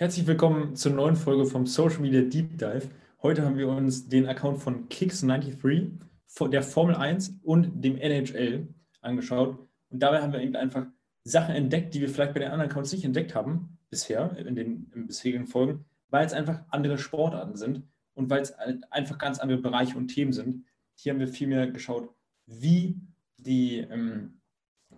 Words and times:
Herzlich 0.00 0.26
willkommen 0.26 0.76
zur 0.76 0.92
neuen 0.92 1.14
Folge 1.14 1.44
vom 1.44 1.66
Social 1.66 2.00
Media 2.00 2.22
Deep 2.22 2.56
Dive. 2.56 2.88
Heute 3.20 3.44
haben 3.44 3.58
wir 3.58 3.68
uns 3.68 4.08
den 4.08 4.26
Account 4.28 4.58
von 4.58 4.88
Kicks93, 4.88 6.48
der 6.48 6.62
Formel 6.62 6.94
1 6.94 7.40
und 7.42 7.84
dem 7.84 7.98
NHL 7.98 8.66
angeschaut. 9.02 9.58
Und 9.90 10.02
dabei 10.02 10.22
haben 10.22 10.32
wir 10.32 10.40
eben 10.40 10.56
einfach 10.56 10.86
Sachen 11.22 11.54
entdeckt, 11.54 11.92
die 11.92 12.00
wir 12.00 12.08
vielleicht 12.08 12.32
bei 12.32 12.40
den 12.40 12.50
anderen 12.50 12.70
Accounts 12.70 12.92
nicht 12.92 13.04
entdeckt 13.04 13.34
haben 13.34 13.76
bisher, 13.90 14.34
in 14.38 14.54
den 14.54 14.90
in 14.94 15.06
bisherigen 15.06 15.46
Folgen, 15.46 15.84
weil 16.08 16.24
es 16.24 16.32
einfach 16.32 16.62
andere 16.70 16.96
Sportarten 16.96 17.56
sind 17.56 17.82
und 18.14 18.30
weil 18.30 18.40
es 18.40 18.54
einfach 18.54 19.18
ganz 19.18 19.38
andere 19.38 19.58
Bereiche 19.58 19.98
und 19.98 20.08
Themen 20.08 20.32
sind. 20.32 20.64
Hier 20.94 21.12
haben 21.12 21.20
wir 21.20 21.28
vielmehr 21.28 21.70
geschaut, 21.70 22.08
wie 22.46 22.98
die 23.36 23.80
ähm, 23.80 24.40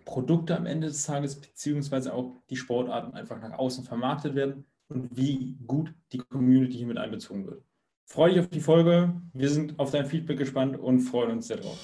Produkte 0.05 0.55
am 0.55 0.65
Ende 0.65 0.87
des 0.87 1.05
Tages 1.05 1.41
beziehungsweise 1.41 2.13
auch 2.13 2.41
die 2.49 2.55
Sportarten 2.55 3.13
einfach 3.17 3.41
nach 3.41 3.59
außen 3.59 3.83
vermarktet 3.83 4.35
werden 4.35 4.63
und 4.93 5.17
wie 5.17 5.57
gut 5.65 5.93
die 6.11 6.19
Community 6.19 6.77
hier 6.77 6.87
mit 6.87 6.97
einbezogen 6.97 7.45
wird. 7.47 7.63
Freue 8.05 8.31
dich 8.31 8.39
auf 8.39 8.49
die 8.49 8.59
Folge. 8.59 9.13
Wir 9.33 9.49
sind 9.49 9.79
auf 9.79 9.91
dein 9.91 10.05
Feedback 10.05 10.37
gespannt 10.37 10.77
und 10.77 10.99
freuen 10.99 11.31
uns 11.31 11.47
sehr 11.47 11.57
drauf. 11.57 11.79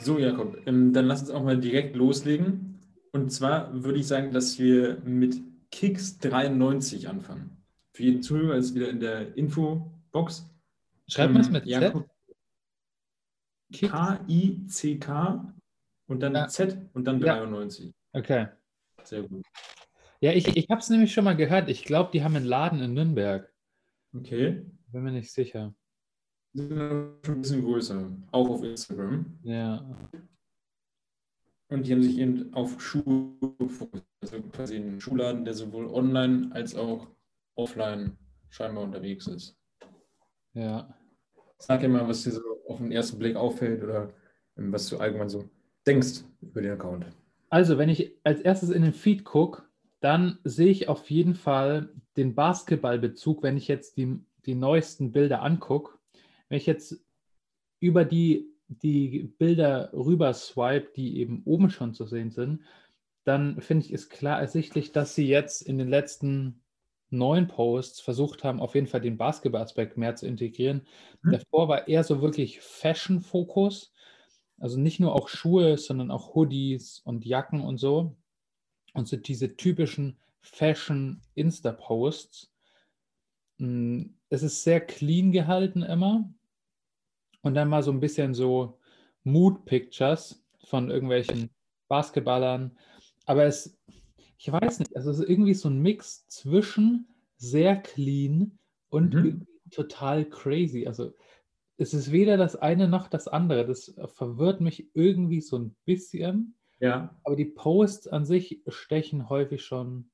So, 0.00 0.18
Jakob, 0.18 0.58
ähm, 0.66 0.92
dann 0.92 1.06
lass 1.06 1.20
uns 1.20 1.30
auch 1.30 1.44
mal 1.44 1.58
direkt 1.58 1.94
loslegen. 1.94 2.80
Und 3.12 3.30
zwar 3.30 3.84
würde 3.84 4.00
ich 4.00 4.08
sagen, 4.08 4.32
dass 4.32 4.58
wir 4.58 5.00
mit 5.04 5.40
Kicks 5.70 6.18
93 6.18 7.08
anfangen. 7.08 7.56
Für 7.92 8.02
jeden 8.02 8.22
Zuhörer 8.22 8.56
ist 8.56 8.74
wieder 8.74 8.88
in 8.88 8.98
der 8.98 9.36
Infobox. 9.36 10.50
Schreibt 11.06 11.32
man 11.32 11.42
es 11.42 11.48
ähm, 11.48 11.52
mit 11.52 11.66
Jakob, 11.66 12.08
K-I-C-K 13.72 15.54
und 16.06 16.20
dann 16.20 16.34
ja. 16.34 16.48
Z 16.48 16.78
und 16.92 17.04
dann 17.04 17.20
93. 17.20 17.86
Ja. 17.86 18.20
Okay. 18.20 18.46
Sehr 19.04 19.22
gut. 19.22 19.44
Ja, 20.20 20.32
ich, 20.32 20.56
ich 20.56 20.70
habe 20.70 20.80
es 20.80 20.88
nämlich 20.90 21.12
schon 21.12 21.24
mal 21.24 21.36
gehört. 21.36 21.68
Ich 21.68 21.84
glaube, 21.84 22.10
die 22.12 22.22
haben 22.22 22.36
einen 22.36 22.46
Laden 22.46 22.80
in 22.80 22.94
Nürnberg. 22.94 23.52
Okay. 24.14 24.64
Bin 24.88 25.02
mir 25.02 25.12
nicht 25.12 25.32
sicher. 25.32 25.74
Die 26.54 26.60
sind 26.60 26.78
schon 27.24 27.34
ein 27.34 27.40
bisschen 27.40 27.62
größer, 27.62 28.10
auch 28.30 28.48
auf 28.50 28.62
Instagram. 28.62 29.38
Ja. 29.42 29.84
Und 31.68 31.86
die 31.86 31.92
haben 31.92 32.02
sich 32.02 32.18
eben 32.18 32.52
auf 32.52 32.80
Schuhe 32.80 33.34
fokussiert. 33.66 34.06
Also 34.20 34.40
quasi 34.52 34.76
ein 34.76 35.00
Schuhladen, 35.00 35.44
der 35.44 35.54
sowohl 35.54 35.86
online 35.88 36.50
als 36.52 36.76
auch 36.76 37.08
offline 37.56 38.16
scheinbar 38.50 38.84
unterwegs 38.84 39.26
ist. 39.26 39.58
Ja. 40.52 40.94
Sag 41.58 41.80
dir 41.80 41.88
mal, 41.88 42.06
was 42.06 42.22
dir 42.22 42.32
so 42.32 42.51
auf 42.66 42.78
den 42.78 42.92
ersten 42.92 43.18
Blick 43.18 43.36
auffällt 43.36 43.82
oder 43.82 44.10
ähm, 44.56 44.72
was 44.72 44.88
du 44.88 44.98
allgemein 44.98 45.28
so 45.28 45.48
denkst 45.86 46.24
über 46.40 46.62
den 46.62 46.72
Account. 46.72 47.06
Also, 47.50 47.76
wenn 47.76 47.88
ich 47.88 48.12
als 48.24 48.40
erstes 48.40 48.70
in 48.70 48.82
den 48.82 48.92
Feed 48.92 49.24
gucke, 49.24 49.62
dann 50.00 50.38
sehe 50.42 50.70
ich 50.70 50.88
auf 50.88 51.10
jeden 51.10 51.34
Fall 51.34 51.90
den 52.16 52.34
Basketballbezug, 52.34 53.42
wenn 53.42 53.56
ich 53.56 53.68
jetzt 53.68 53.96
die, 53.96 54.18
die 54.46 54.54
neuesten 54.54 55.12
Bilder 55.12 55.42
angucke. 55.42 55.98
Wenn 56.48 56.58
ich 56.58 56.66
jetzt 56.66 57.04
über 57.78 58.04
die, 58.04 58.48
die 58.68 59.34
Bilder 59.38 59.92
rüber 59.92 60.32
swipe, 60.34 60.92
die 60.96 61.18
eben 61.18 61.42
oben 61.44 61.70
schon 61.70 61.94
zu 61.94 62.06
sehen 62.06 62.30
sind, 62.30 62.62
dann 63.24 63.60
finde 63.60 63.86
ich 63.86 63.92
es 63.92 64.08
klar 64.08 64.40
ersichtlich, 64.40 64.92
dass 64.92 65.14
sie 65.14 65.28
jetzt 65.28 65.62
in 65.62 65.78
den 65.78 65.88
letzten 65.88 66.61
neuen 67.12 67.46
Posts 67.46 68.00
versucht 68.00 68.44
haben, 68.44 68.60
auf 68.60 68.74
jeden 68.74 68.86
Fall 68.86 69.00
den 69.00 69.18
Basketball-Aspekt 69.18 69.96
mehr 69.96 70.16
zu 70.16 70.26
integrieren. 70.26 70.86
Mhm. 71.22 71.32
Davor 71.32 71.68
war 71.68 71.88
eher 71.88 72.04
so 72.04 72.22
wirklich 72.22 72.60
Fashion-Fokus. 72.60 73.92
Also 74.58 74.78
nicht 74.78 75.00
nur 75.00 75.14
auch 75.14 75.28
Schuhe, 75.28 75.76
sondern 75.78 76.10
auch 76.10 76.34
Hoodies 76.34 77.00
und 77.04 77.24
Jacken 77.24 77.60
und 77.60 77.78
so. 77.78 78.16
Und 78.94 79.08
so 79.08 79.16
diese 79.16 79.56
typischen 79.56 80.18
Fashion-Insta-Posts. 80.40 82.52
Hm, 83.58 84.14
es 84.28 84.42
ist 84.42 84.62
sehr 84.62 84.80
clean 84.80 85.32
gehalten 85.32 85.82
immer. 85.82 86.28
Und 87.42 87.54
dann 87.54 87.68
mal 87.68 87.82
so 87.82 87.90
ein 87.90 88.00
bisschen 88.00 88.34
so 88.34 88.78
Mood-Pictures 89.24 90.44
von 90.64 90.90
irgendwelchen 90.90 91.50
Basketballern. 91.88 92.76
Aber 93.26 93.44
es, 93.44 93.78
ich 94.38 94.50
weiß 94.50 94.78
nicht, 94.78 94.96
also 94.96 95.10
es 95.10 95.18
ist 95.18 95.28
irgendwie 95.28 95.54
so 95.54 95.68
ein 95.68 95.80
Mix 95.80 96.26
zwischen 96.28 97.11
sehr 97.42 97.76
clean 97.76 98.58
und 98.88 99.14
mhm. 99.14 99.46
total 99.70 100.24
crazy. 100.24 100.86
Also 100.86 101.12
es 101.76 101.92
ist 101.92 102.12
weder 102.12 102.36
das 102.36 102.54
eine 102.54 102.88
noch 102.88 103.08
das 103.08 103.26
andere. 103.26 103.66
Das 103.66 103.94
verwirrt 104.06 104.60
mich 104.60 104.88
irgendwie 104.94 105.40
so 105.40 105.58
ein 105.58 105.74
bisschen. 105.84 106.54
Ja. 106.78 107.18
Aber 107.24 107.34
die 107.34 107.46
Posts 107.46 108.08
an 108.08 108.24
sich 108.24 108.62
stechen 108.68 109.28
häufig 109.28 109.64
schon 109.64 109.98
ein 109.98 110.10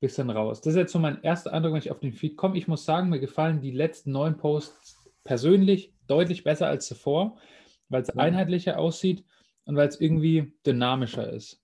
bisschen 0.00 0.30
raus. 0.30 0.60
Das 0.60 0.72
ist 0.72 0.78
jetzt 0.78 0.92
so 0.92 0.98
mein 0.98 1.22
erster 1.22 1.52
Eindruck, 1.52 1.74
wenn 1.74 1.80
ich 1.80 1.92
auf 1.92 2.00
den 2.00 2.12
Feed 2.12 2.36
komme. 2.36 2.58
Ich 2.58 2.66
muss 2.66 2.84
sagen, 2.84 3.08
mir 3.08 3.20
gefallen 3.20 3.60
die 3.60 3.70
letzten 3.70 4.10
neun 4.10 4.36
Posts 4.36 5.10
persönlich 5.22 5.94
deutlich 6.08 6.42
besser 6.42 6.66
als 6.66 6.86
zuvor, 6.86 7.38
weil 7.88 8.02
es 8.02 8.10
einheitlicher 8.10 8.78
aussieht 8.78 9.24
und 9.64 9.76
weil 9.76 9.88
es 9.88 10.00
irgendwie 10.00 10.52
dynamischer 10.66 11.32
ist. 11.32 11.62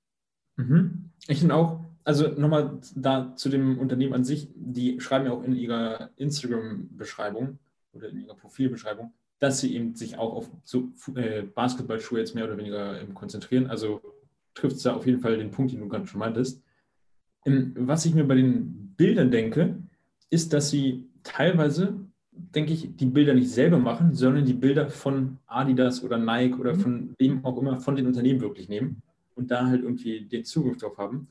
Mhm. 0.56 1.10
Ich 1.26 1.40
finde 1.40 1.56
auch, 1.56 1.89
also 2.04 2.28
nochmal 2.28 2.80
da 2.94 3.34
zu 3.36 3.48
dem 3.48 3.78
Unternehmen 3.78 4.14
an 4.14 4.24
sich, 4.24 4.48
die 4.54 5.00
schreiben 5.00 5.26
ja 5.26 5.32
auch 5.32 5.44
in 5.44 5.54
ihrer 5.54 6.10
Instagram-Beschreibung 6.16 7.58
oder 7.92 8.08
in 8.08 8.20
ihrer 8.20 8.34
Profilbeschreibung, 8.34 9.12
dass 9.38 9.60
sie 9.60 9.74
eben 9.74 9.94
sich 9.94 10.18
auch 10.18 10.34
auf 10.34 10.50
so 10.64 10.90
äh, 11.14 11.42
Basketballschuhe 11.42 12.18
jetzt 12.18 12.34
mehr 12.34 12.44
oder 12.44 12.56
weniger 12.56 13.00
ähm, 13.00 13.14
konzentrieren. 13.14 13.66
Also 13.66 14.00
trifft 14.54 14.76
es 14.76 14.82
da 14.82 14.94
auf 14.94 15.06
jeden 15.06 15.20
Fall 15.20 15.38
den 15.38 15.50
Punkt, 15.50 15.72
den 15.72 15.80
du 15.80 15.88
gerade 15.88 16.06
schon 16.06 16.20
meintest. 16.20 16.62
Ähm, 17.44 17.74
was 17.76 18.06
ich 18.06 18.14
mir 18.14 18.24
bei 18.24 18.34
den 18.34 18.94
Bildern 18.96 19.30
denke, 19.30 19.76
ist, 20.30 20.52
dass 20.52 20.70
sie 20.70 21.08
teilweise, 21.22 21.94
denke 22.32 22.72
ich, 22.72 22.96
die 22.96 23.06
Bilder 23.06 23.34
nicht 23.34 23.50
selber 23.50 23.78
machen, 23.78 24.14
sondern 24.14 24.44
die 24.44 24.54
Bilder 24.54 24.88
von 24.88 25.38
Adidas 25.46 26.02
oder 26.02 26.18
Nike 26.18 26.58
oder 26.58 26.74
mhm. 26.74 26.80
von 26.80 27.14
wem 27.18 27.44
auch 27.44 27.58
immer, 27.58 27.80
von 27.80 27.96
den 27.96 28.06
Unternehmen 28.06 28.40
wirklich 28.40 28.68
nehmen 28.68 29.02
und 29.34 29.50
da 29.50 29.66
halt 29.66 29.82
irgendwie 29.82 30.22
den 30.22 30.44
Zugriff 30.44 30.78
drauf 30.78 30.96
haben 30.98 31.28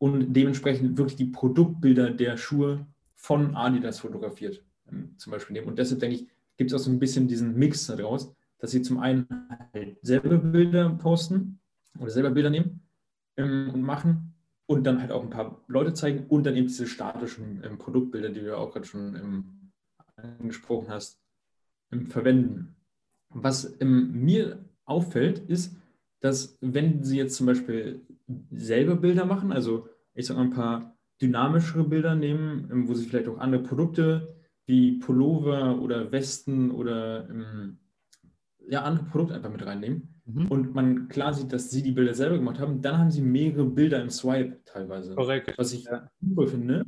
und 0.00 0.32
dementsprechend 0.32 0.96
wirklich 0.96 1.16
die 1.16 1.26
Produktbilder 1.26 2.10
der 2.10 2.38
Schuhe 2.38 2.86
von 3.16 3.54
Adidas 3.54 4.00
fotografiert, 4.00 4.64
ähm, 4.90 5.14
zum 5.18 5.30
Beispiel 5.30 5.52
nehmen. 5.52 5.68
Und 5.68 5.78
deshalb 5.78 6.00
denke 6.00 6.16
ich, 6.16 6.28
gibt 6.56 6.72
es 6.72 6.74
auch 6.74 6.82
so 6.82 6.90
ein 6.90 6.98
bisschen 6.98 7.28
diesen 7.28 7.54
Mix 7.54 7.86
daraus, 7.86 8.34
dass 8.58 8.70
sie 8.70 8.80
zum 8.80 8.98
einen 8.98 9.26
halt 9.74 9.98
selber 10.00 10.38
Bilder 10.38 10.88
posten 10.90 11.60
oder 11.98 12.10
selber 12.10 12.30
Bilder 12.30 12.48
nehmen 12.48 12.80
ähm, 13.36 13.70
und 13.74 13.82
machen 13.82 14.32
und 14.64 14.84
dann 14.84 15.00
halt 15.02 15.12
auch 15.12 15.22
ein 15.22 15.30
paar 15.30 15.62
Leute 15.66 15.92
zeigen 15.92 16.24
und 16.28 16.44
dann 16.46 16.56
eben 16.56 16.68
diese 16.68 16.86
statischen 16.86 17.62
ähm, 17.62 17.76
Produktbilder, 17.76 18.30
die 18.30 18.40
du 18.40 18.46
ja 18.46 18.56
auch 18.56 18.72
gerade 18.72 18.86
schon 18.86 19.14
ähm, 19.16 19.70
angesprochen 20.16 20.88
hast, 20.88 21.20
ähm, 21.92 22.06
verwenden. 22.06 22.74
Was 23.28 23.76
ähm, 23.80 24.12
mir 24.24 24.64
auffällt, 24.86 25.40
ist, 25.40 25.76
dass 26.20 26.58
wenn 26.60 27.02
sie 27.02 27.16
jetzt 27.16 27.36
zum 27.36 27.46
Beispiel 27.46 28.00
selber 28.50 28.96
Bilder 28.96 29.24
machen, 29.24 29.52
also 29.52 29.88
ich 30.14 30.26
sage 30.26 30.38
mal 30.38 30.46
ein 30.46 30.52
paar 30.52 30.96
dynamischere 31.20 31.84
Bilder 31.84 32.14
nehmen, 32.14 32.68
ähm, 32.70 32.88
wo 32.88 32.94
sie 32.94 33.06
vielleicht 33.06 33.28
auch 33.28 33.38
andere 33.38 33.62
Produkte 33.62 34.36
wie 34.66 34.98
Pullover 34.98 35.80
oder 35.80 36.12
Westen 36.12 36.70
oder 36.70 37.28
ähm, 37.28 37.78
ja, 38.68 38.82
andere 38.82 39.06
Produkte 39.06 39.34
einfach 39.34 39.50
mit 39.50 39.64
reinnehmen 39.64 40.22
mhm. 40.26 40.46
und 40.46 40.74
man 40.74 41.08
klar 41.08 41.34
sieht, 41.34 41.52
dass 41.52 41.70
sie 41.70 41.82
die 41.82 41.92
Bilder 41.92 42.14
selber 42.14 42.36
gemacht 42.36 42.60
haben, 42.60 42.80
dann 42.80 42.98
haben 42.98 43.10
sie 43.10 43.22
mehrere 43.22 43.64
Bilder 43.64 44.00
im 44.00 44.10
Swipe 44.10 44.60
teilweise. 44.64 45.14
Korrekt. 45.14 45.54
Was 45.56 45.72
ich 45.72 45.84
ja. 45.84 46.08
super 46.20 46.46
finde. 46.46 46.84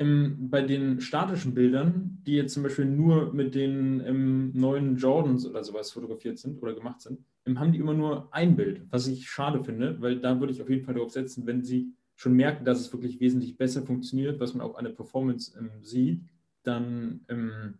Ähm, 0.00 0.48
bei 0.48 0.62
den 0.62 1.02
statischen 1.02 1.52
Bildern, 1.52 2.22
die 2.26 2.32
jetzt 2.32 2.54
zum 2.54 2.62
Beispiel 2.62 2.86
nur 2.86 3.34
mit 3.34 3.54
den 3.54 4.02
ähm, 4.06 4.50
neuen 4.54 4.96
Jordans 4.96 5.46
oder 5.46 5.62
sowas 5.62 5.92
fotografiert 5.92 6.38
sind 6.38 6.60
oder 6.62 6.72
gemacht 6.72 7.02
sind, 7.02 7.20
haben 7.54 7.72
die 7.72 7.78
immer 7.78 7.94
nur 7.94 8.32
ein 8.32 8.56
Bild, 8.56 8.82
was 8.90 9.06
ich 9.08 9.28
schade 9.28 9.62
finde, 9.62 10.00
weil 10.00 10.18
da 10.18 10.40
würde 10.40 10.52
ich 10.52 10.62
auf 10.62 10.70
jeden 10.70 10.84
Fall 10.84 10.94
darauf 10.94 11.10
setzen, 11.10 11.46
wenn 11.46 11.62
sie 11.62 11.92
schon 12.14 12.34
merken, 12.34 12.64
dass 12.64 12.80
es 12.80 12.92
wirklich 12.92 13.20
wesentlich 13.20 13.58
besser 13.58 13.82
funktioniert, 13.82 14.40
was 14.40 14.54
man 14.54 14.66
auch 14.66 14.76
an 14.76 14.84
der 14.84 14.92
Performance 14.92 15.52
ähm, 15.58 15.70
sieht, 15.82 16.22
dann 16.62 17.20
ähm, 17.28 17.74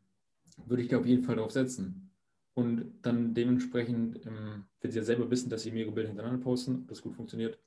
würde 0.66 0.82
ich 0.82 0.88
da 0.88 0.98
auf 0.98 1.06
jeden 1.06 1.22
Fall 1.22 1.36
darauf 1.36 1.52
setzen. 1.52 2.10
Und 2.52 2.92
dann 3.00 3.32
dementsprechend, 3.32 4.26
ähm, 4.26 4.64
wenn 4.82 4.90
sie 4.90 4.98
ja 4.98 5.04
selber 5.04 5.30
wissen, 5.30 5.48
dass 5.48 5.62
sie 5.62 5.70
mehrere 5.70 5.92
Bilder 5.92 6.08
hintereinander 6.08 6.42
posten, 6.42 6.80
ob 6.82 6.88
das 6.88 7.00
gut 7.00 7.14
funktioniert, 7.14 7.58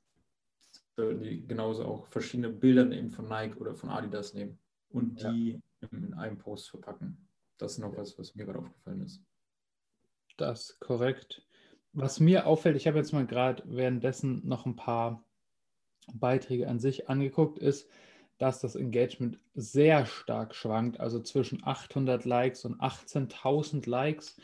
sollten 0.96 1.22
die 1.22 1.46
genauso 1.46 1.84
auch 1.84 2.06
verschiedene 2.06 2.50
Bilder 2.50 2.90
eben 2.90 3.10
von 3.10 3.26
Nike 3.26 3.58
oder 3.58 3.74
von 3.74 3.90
Adidas 3.90 4.34
nehmen 4.34 4.58
und 4.90 5.20
die 5.22 5.60
ja. 5.80 5.88
in 5.90 6.14
einem 6.14 6.38
Post 6.38 6.70
verpacken. 6.70 7.28
Das 7.58 7.72
ist 7.72 7.78
noch 7.78 7.96
was, 7.96 8.18
was 8.18 8.34
mir 8.34 8.44
gerade 8.44 8.60
aufgefallen 8.60 9.02
ist. 9.02 9.22
Das 10.36 10.70
ist 10.70 10.80
korrekt. 10.80 11.46
Was 11.92 12.18
mir 12.18 12.46
auffällt, 12.46 12.76
ich 12.76 12.86
habe 12.86 12.98
jetzt 12.98 13.12
mal 13.12 13.26
gerade 13.26 13.62
währenddessen 13.66 14.46
noch 14.46 14.66
ein 14.66 14.76
paar 14.76 15.24
Beiträge 16.12 16.68
an 16.68 16.80
sich 16.80 17.08
angeguckt, 17.08 17.58
ist, 17.58 17.88
dass 18.38 18.60
das 18.60 18.74
Engagement 18.74 19.38
sehr 19.54 20.06
stark 20.06 20.56
schwankt, 20.56 20.98
also 20.98 21.20
zwischen 21.20 21.64
800 21.64 22.24
Likes 22.24 22.64
und 22.64 22.80
18.000 22.80 23.88
Likes. 23.88 24.36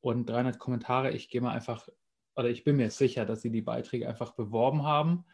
und 0.00 0.28
300 0.28 0.58
Kommentare. 0.58 1.12
Ich 1.12 1.30
gehe 1.30 1.40
mal 1.40 1.52
einfach, 1.52 1.88
oder 2.36 2.48
ich 2.48 2.64
bin 2.64 2.76
mir 2.76 2.90
sicher, 2.90 3.24
dass 3.24 3.42
sie 3.42 3.50
die 3.50 3.62
Beiträge 3.62 4.08
einfach 4.08 4.32
beworben 4.32 4.84
haben 4.84 5.24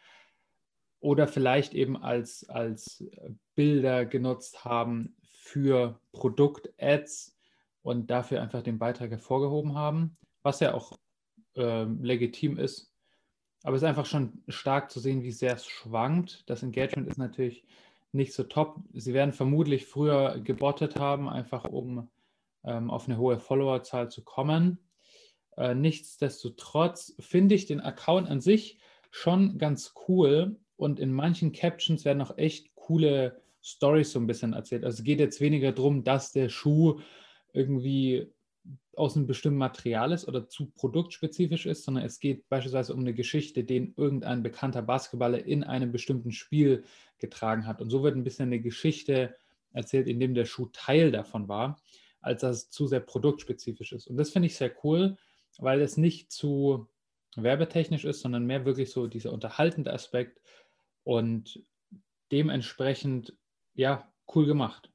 oder 1.02 1.26
vielleicht 1.26 1.74
eben 1.74 2.00
als, 2.00 2.48
als 2.48 3.04
Bilder 3.56 4.06
genutzt 4.06 4.64
haben 4.64 5.16
für 5.32 6.00
Produkt-Ads 6.12 7.36
und 7.82 8.08
dafür 8.08 8.40
einfach 8.40 8.62
den 8.62 8.78
Beitrag 8.78 9.10
hervorgehoben 9.10 9.74
haben, 9.74 10.16
was 10.42 10.60
ja 10.60 10.74
auch 10.74 10.96
äh, 11.56 11.82
legitim 11.82 12.56
ist. 12.56 12.92
Aber 13.64 13.74
es 13.74 13.82
ist 13.82 13.88
einfach 13.88 14.06
schon 14.06 14.44
stark 14.46 14.92
zu 14.92 15.00
sehen, 15.00 15.22
wie 15.22 15.32
sehr 15.32 15.54
es 15.54 15.66
schwankt. 15.66 16.48
Das 16.48 16.62
Engagement 16.62 17.08
ist 17.08 17.18
natürlich 17.18 17.64
nicht 18.12 18.32
so 18.32 18.44
top. 18.44 18.76
Sie 18.94 19.12
werden 19.12 19.32
vermutlich 19.32 19.86
früher 19.86 20.38
gebottet 20.38 21.00
haben, 21.00 21.28
einfach 21.28 21.64
um 21.64 22.10
ähm, 22.62 22.90
auf 22.90 23.08
eine 23.08 23.18
hohe 23.18 23.40
Followerzahl 23.40 24.08
zu 24.08 24.22
kommen. 24.22 24.78
Äh, 25.56 25.74
nichtsdestotrotz 25.74 27.16
finde 27.18 27.56
ich 27.56 27.66
den 27.66 27.80
Account 27.80 28.28
an 28.28 28.40
sich 28.40 28.78
schon 29.10 29.58
ganz 29.58 29.94
cool 30.06 30.60
und 30.82 31.00
in 31.00 31.12
manchen 31.12 31.52
Captions 31.52 32.04
werden 32.04 32.22
auch 32.22 32.36
echt 32.36 32.74
coole 32.74 33.40
Stories 33.62 34.12
so 34.12 34.18
ein 34.18 34.26
bisschen 34.26 34.52
erzählt. 34.52 34.84
Also 34.84 34.98
es 34.98 35.04
geht 35.04 35.20
jetzt 35.20 35.40
weniger 35.40 35.72
darum, 35.72 36.04
dass 36.04 36.32
der 36.32 36.48
Schuh 36.48 37.00
irgendwie 37.52 38.32
aus 38.96 39.16
einem 39.16 39.26
bestimmten 39.26 39.58
Material 39.58 40.12
ist 40.12 40.28
oder 40.28 40.48
zu 40.48 40.66
produktspezifisch 40.66 41.66
ist, 41.66 41.84
sondern 41.84 42.04
es 42.04 42.20
geht 42.20 42.48
beispielsweise 42.48 42.92
um 42.92 43.00
eine 43.00 43.14
Geschichte, 43.14 43.64
den 43.64 43.94
irgendein 43.96 44.42
bekannter 44.42 44.82
Basketballer 44.82 45.44
in 45.44 45.64
einem 45.64 45.92
bestimmten 45.92 46.32
Spiel 46.32 46.84
getragen 47.18 47.66
hat. 47.66 47.80
Und 47.80 47.90
so 47.90 48.02
wird 48.02 48.16
ein 48.16 48.24
bisschen 48.24 48.48
eine 48.48 48.60
Geschichte 48.60 49.34
erzählt, 49.72 50.08
in 50.08 50.20
dem 50.20 50.34
der 50.34 50.44
Schuh 50.44 50.66
Teil 50.72 51.10
davon 51.10 51.48
war, 51.48 51.80
als 52.20 52.42
dass 52.42 52.56
es 52.56 52.70
zu 52.70 52.86
sehr 52.86 53.00
produktspezifisch 53.00 53.92
ist. 53.92 54.08
Und 54.08 54.16
das 54.16 54.30
finde 54.30 54.46
ich 54.46 54.56
sehr 54.56 54.72
cool, 54.84 55.16
weil 55.58 55.80
es 55.80 55.96
nicht 55.96 56.30
zu 56.30 56.88
werbetechnisch 57.36 58.04
ist, 58.04 58.20
sondern 58.20 58.44
mehr 58.46 58.64
wirklich 58.64 58.90
so 58.90 59.06
dieser 59.06 59.32
unterhaltende 59.32 59.92
Aspekt 59.92 60.40
und 61.04 61.64
dementsprechend, 62.30 63.36
ja, 63.74 64.10
cool 64.34 64.46
gemacht. 64.46 64.90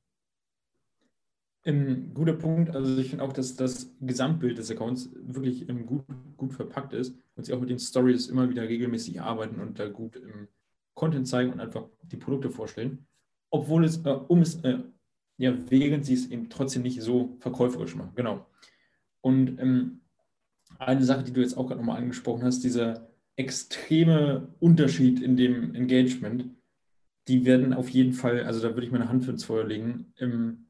Ein 1.66 2.14
guter 2.14 2.34
Punkt. 2.34 2.74
Also 2.76 2.98
ich 2.98 3.10
finde 3.10 3.26
auch, 3.26 3.34
dass 3.34 3.56
das 3.56 3.92
Gesamtbild 4.00 4.58
des 4.58 4.72
Accounts 4.72 5.10
wirklich 5.14 5.68
ähm, 5.68 5.86
gut, 5.86 6.06
gut 6.38 6.54
verpackt 6.54 6.94
ist 6.94 7.14
und 7.36 7.46
sie 7.46 7.54
auch 7.54 7.60
mit 7.60 7.70
den 7.70 7.80
Stories 7.80 8.28
immer 8.28 8.50
wieder 8.50 8.64
regelmäßig 8.64 9.20
arbeiten 9.22 9.60
und 9.60 9.78
da 9.78 9.90
gut 9.90 10.16
im 10.16 10.48
Content 10.94 11.28
zeigen 11.28 11.52
und 11.52 11.60
einfach 11.60 11.86
die 12.04 12.18
Produkte 12.18 12.50
vorstellen. 12.50 13.06
Obwohl 13.50 13.84
es, 13.84 13.98
äh, 14.06 14.10
um 14.10 14.42
es, 14.42 14.64
äh, 14.64 14.80
ja, 15.38 15.54
während 15.70 16.06
sie 16.06 16.14
es 16.14 16.28
eben 16.28 16.50
trotzdem 16.50 16.84
nicht 16.84 17.02
so 17.02 17.36
verkäuferisch 17.40 17.96
machen. 17.96 18.14
Genau. 18.16 18.48
Und 19.22 19.60
ähm, 19.60 20.02
eine 20.80 21.04
Sache, 21.04 21.24
die 21.24 21.34
du 21.34 21.42
jetzt 21.42 21.58
auch 21.58 21.68
gerade 21.68 21.80
nochmal 21.80 21.98
angesprochen 21.98 22.44
hast, 22.44 22.64
dieser 22.64 23.07
extreme 23.38 24.54
Unterschied 24.60 25.22
in 25.22 25.38
dem 25.38 25.74
Engagement, 25.74 26.50
die 27.28 27.46
werden 27.46 27.74
auf 27.74 27.90
jeden 27.90 28.14
Fall, 28.14 28.44
also 28.44 28.62
da 28.62 28.74
würde 28.74 28.86
ich 28.86 28.92
meine 28.92 29.10
Hand 29.10 29.24
für 29.24 29.32
ins 29.32 29.46
Feuer 29.46 29.66
legen, 29.66 30.14
im 30.18 30.68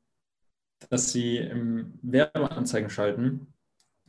dass 0.90 1.12
sie 1.12 1.38
ähm, 1.38 2.00
Werbeanzeigen 2.02 2.90
schalten 2.90 3.48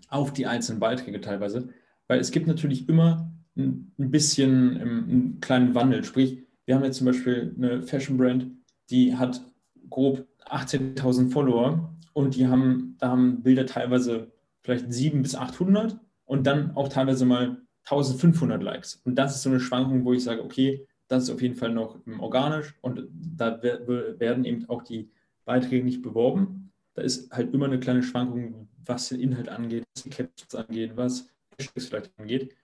auf 0.08 0.32
die 0.32 0.46
einzelnen 0.46 0.80
Beiträge 0.80 1.20
teilweise, 1.20 1.68
weil 2.06 2.20
es 2.20 2.30
gibt 2.30 2.46
natürlich 2.46 2.88
immer 2.88 3.32
ein, 3.56 3.92
ein 3.98 4.10
bisschen 4.10 4.80
ähm, 4.80 5.06
einen 5.08 5.40
kleinen 5.40 5.74
Wandel. 5.74 6.04
Sprich, 6.04 6.42
wir 6.66 6.74
haben 6.74 6.84
jetzt 6.84 6.98
zum 6.98 7.06
Beispiel 7.06 7.54
eine 7.56 7.82
Fashion 7.82 8.16
Brand, 8.16 8.50
die 8.90 9.16
hat 9.16 9.42
grob 9.90 10.26
18.000 10.46 11.30
Follower 11.30 11.94
und 12.12 12.36
die 12.36 12.46
haben, 12.46 12.96
da 12.98 13.08
haben 13.08 13.42
Bilder 13.42 13.66
teilweise 13.66 14.32
vielleicht 14.62 14.92
700 14.92 15.22
bis 15.22 15.34
800 15.34 15.98
und 16.24 16.46
dann 16.46 16.72
auch 16.76 16.88
teilweise 16.88 17.24
mal 17.24 17.62
1500 17.90 18.62
Likes. 18.62 19.00
Und 19.04 19.14
das 19.16 19.34
ist 19.34 19.42
so 19.42 19.50
eine 19.50 19.60
Schwankung, 19.60 20.04
wo 20.04 20.12
ich 20.12 20.22
sage, 20.22 20.42
okay, 20.42 20.86
das 21.08 21.24
ist 21.24 21.30
auf 21.30 21.40
jeden 21.40 21.54
Fall 21.54 21.72
noch 21.72 21.98
organisch 22.18 22.74
und 22.82 23.08
da 23.10 23.62
werden 23.62 24.44
eben 24.44 24.68
auch 24.68 24.82
die 24.82 25.10
Beiträge 25.44 25.84
nicht 25.84 26.02
beworben. 26.02 26.70
Da 26.94 27.02
ist 27.02 27.30
halt 27.32 27.54
immer 27.54 27.64
eine 27.64 27.80
kleine 27.80 28.02
Schwankung, 28.02 28.68
was 28.84 29.08
den 29.08 29.20
Inhalt 29.20 29.48
angeht, 29.48 29.84
was 29.94 30.02
die 30.02 30.10
Captions 30.10 30.54
angeht, 30.54 30.96
was 30.96 31.28
Hashtags 31.58 31.86
vielleicht 31.86 32.18
angeht. 32.18 32.54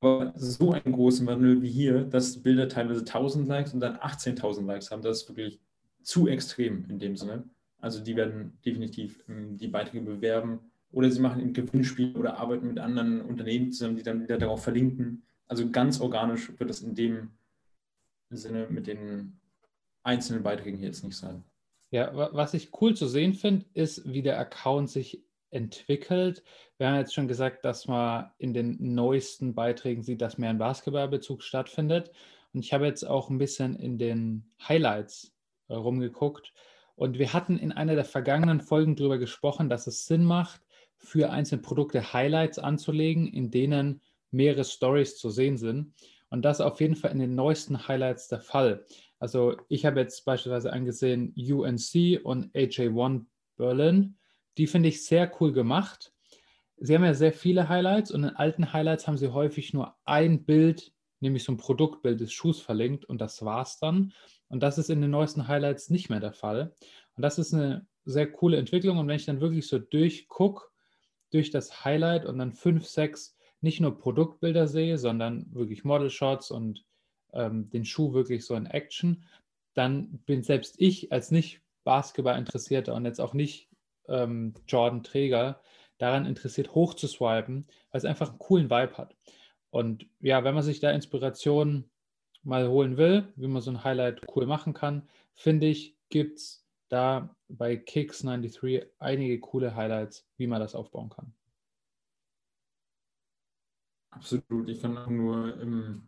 Aber 0.00 0.32
so 0.36 0.72
einen 0.72 0.92
großen 0.92 1.26
Wandel 1.26 1.60
wie 1.60 1.70
hier, 1.70 2.04
dass 2.04 2.40
Bilder 2.40 2.68
teilweise 2.68 3.00
1000 3.00 3.48
Likes 3.48 3.74
und 3.74 3.80
dann 3.80 3.96
18.000 3.96 4.64
Likes 4.64 4.92
haben, 4.92 5.02
das 5.02 5.22
ist 5.22 5.28
wirklich 5.28 5.58
zu 6.02 6.28
extrem 6.28 6.84
in 6.88 7.00
dem 7.00 7.16
Sinne. 7.16 7.42
Also 7.80 8.00
die 8.00 8.14
werden 8.14 8.58
definitiv 8.64 9.24
ähm, 9.28 9.56
die 9.56 9.68
Beiträge 9.68 10.04
bewerben 10.04 10.60
oder 10.90 11.10
sie 11.10 11.20
machen 11.20 11.40
ein 11.40 11.52
Gewinnspiel 11.52 12.16
oder 12.16 12.38
arbeiten 12.38 12.68
mit 12.68 12.78
anderen 12.78 13.20
Unternehmen 13.20 13.72
zusammen, 13.72 13.96
die 13.96 14.02
dann 14.02 14.22
wieder 14.22 14.38
darauf 14.38 14.62
verlinken. 14.62 15.22
Also 15.46 15.70
ganz 15.70 16.00
organisch 16.00 16.50
wird 16.58 16.70
das 16.70 16.80
in 16.80 16.94
dem 16.94 17.30
Sinne 18.30 18.66
mit 18.70 18.86
den 18.86 19.38
einzelnen 20.02 20.42
Beiträgen 20.42 20.78
hier 20.78 20.88
jetzt 20.88 21.04
nicht 21.04 21.16
sein. 21.16 21.44
Ja, 21.90 22.10
was 22.14 22.54
ich 22.54 22.70
cool 22.80 22.94
zu 22.94 23.06
sehen 23.06 23.34
finde, 23.34 23.64
ist, 23.72 24.10
wie 24.10 24.22
der 24.22 24.38
Account 24.38 24.90
sich 24.90 25.22
entwickelt. 25.50 26.42
Wir 26.76 26.88
haben 26.88 26.96
jetzt 26.96 27.14
schon 27.14 27.28
gesagt, 27.28 27.64
dass 27.64 27.86
man 27.86 28.30
in 28.38 28.52
den 28.52 28.76
neuesten 28.94 29.54
Beiträgen 29.54 30.02
sieht, 30.02 30.20
dass 30.20 30.36
mehr 30.36 30.50
ein 30.50 30.58
Basketballbezug 30.58 31.42
stattfindet. 31.42 32.10
Und 32.52 32.60
ich 32.60 32.72
habe 32.72 32.86
jetzt 32.86 33.04
auch 33.04 33.30
ein 33.30 33.38
bisschen 33.38 33.74
in 33.76 33.98
den 33.98 34.50
Highlights 34.66 35.34
äh, 35.68 35.74
rumgeguckt. 35.74 36.52
Und 36.94 37.18
wir 37.18 37.32
hatten 37.32 37.58
in 37.58 37.72
einer 37.72 37.94
der 37.94 38.04
vergangenen 38.04 38.60
Folgen 38.60 38.96
darüber 38.96 39.18
gesprochen, 39.18 39.68
dass 39.68 39.86
es 39.86 40.06
Sinn 40.06 40.24
macht, 40.24 40.60
für 40.98 41.30
einzelne 41.30 41.62
Produkte 41.62 42.12
Highlights 42.12 42.58
anzulegen, 42.58 43.26
in 43.26 43.50
denen 43.50 44.00
mehrere 44.30 44.64
Stories 44.64 45.16
zu 45.16 45.30
sehen 45.30 45.56
sind. 45.56 45.94
Und 46.30 46.42
das 46.44 46.60
auf 46.60 46.80
jeden 46.80 46.96
Fall 46.96 47.12
in 47.12 47.18
den 47.18 47.34
neuesten 47.34 47.88
Highlights 47.88 48.28
der 48.28 48.40
Fall. 48.40 48.84
Also 49.18 49.56
ich 49.68 49.86
habe 49.86 50.00
jetzt 50.00 50.24
beispielsweise 50.24 50.72
angesehen 50.72 51.34
UNC 51.36 52.20
und 52.22 52.54
AJ1 52.54 53.24
Berlin. 53.56 54.16
Die 54.58 54.66
finde 54.66 54.90
ich 54.90 55.04
sehr 55.04 55.32
cool 55.40 55.52
gemacht. 55.52 56.12
Sie 56.76 56.94
haben 56.94 57.04
ja 57.04 57.14
sehr 57.14 57.32
viele 57.32 57.68
Highlights 57.68 58.10
und 58.10 58.24
in 58.24 58.36
alten 58.36 58.72
Highlights 58.72 59.08
haben 59.08 59.16
sie 59.16 59.32
häufig 59.32 59.72
nur 59.72 59.96
ein 60.04 60.44
Bild, 60.44 60.92
nämlich 61.20 61.42
so 61.42 61.52
ein 61.52 61.56
Produktbild 61.56 62.20
des 62.20 62.32
Schuhs 62.32 62.60
verlinkt 62.60 63.04
und 63.04 63.20
das 63.20 63.44
war's 63.44 63.78
dann. 63.78 64.12
Und 64.48 64.62
das 64.62 64.78
ist 64.78 64.90
in 64.90 65.00
den 65.00 65.10
neuesten 65.10 65.48
Highlights 65.48 65.90
nicht 65.90 66.08
mehr 66.08 66.20
der 66.20 66.32
Fall. 66.32 66.72
Und 67.16 67.22
das 67.22 67.38
ist 67.38 67.52
eine 67.52 67.86
sehr 68.04 68.30
coole 68.30 68.58
Entwicklung. 68.58 68.98
Und 68.98 69.08
wenn 69.08 69.16
ich 69.16 69.26
dann 69.26 69.40
wirklich 69.40 69.66
so 69.66 69.78
durchgucke, 69.78 70.68
durch 71.30 71.50
das 71.50 71.84
Highlight 71.84 72.24
und 72.24 72.38
dann 72.38 72.52
fünf, 72.52 72.86
sechs 72.86 73.36
nicht 73.60 73.80
nur 73.80 73.98
Produktbilder 73.98 74.68
sehe, 74.68 74.98
sondern 74.98 75.52
wirklich 75.52 75.84
Model 75.84 76.10
Shots 76.10 76.50
und 76.50 76.84
ähm, 77.32 77.70
den 77.70 77.84
Schuh 77.84 78.12
wirklich 78.12 78.44
so 78.44 78.54
in 78.54 78.66
Action, 78.66 79.24
dann 79.74 80.18
bin 80.26 80.42
selbst 80.42 80.76
ich 80.78 81.12
als 81.12 81.30
nicht 81.30 81.60
Basketball-Interessierter 81.84 82.94
und 82.94 83.04
jetzt 83.04 83.20
auch 83.20 83.34
nicht 83.34 83.68
ähm, 84.08 84.54
Jordan-Träger 84.66 85.60
daran 85.98 86.26
interessiert, 86.26 86.74
hoch 86.74 86.94
zu 86.94 87.06
swipen, 87.08 87.66
weil 87.90 87.98
es 87.98 88.04
einfach 88.04 88.30
einen 88.30 88.38
coolen 88.38 88.70
Vibe 88.70 88.96
hat. 88.96 89.16
Und 89.70 90.06
ja, 90.20 90.44
wenn 90.44 90.54
man 90.54 90.62
sich 90.62 90.80
da 90.80 90.90
Inspiration 90.90 91.90
mal 92.42 92.68
holen 92.68 92.96
will, 92.96 93.32
wie 93.36 93.48
man 93.48 93.62
so 93.62 93.70
ein 93.70 93.84
Highlight 93.84 94.22
cool 94.34 94.46
machen 94.46 94.72
kann, 94.72 95.08
finde 95.34 95.66
ich, 95.66 95.96
gibt 96.08 96.38
es 96.38 96.67
da 96.88 97.34
bei 97.48 97.74
Kicks93 97.74 98.86
einige 98.98 99.40
coole 99.40 99.74
Highlights, 99.74 100.26
wie 100.36 100.46
man 100.46 100.60
das 100.60 100.74
aufbauen 100.74 101.10
kann. 101.10 101.32
Absolut. 104.10 104.68
Ich 104.68 104.80
kann 104.80 104.96
auch 104.96 105.08
nur 105.08 105.60
im 105.60 106.02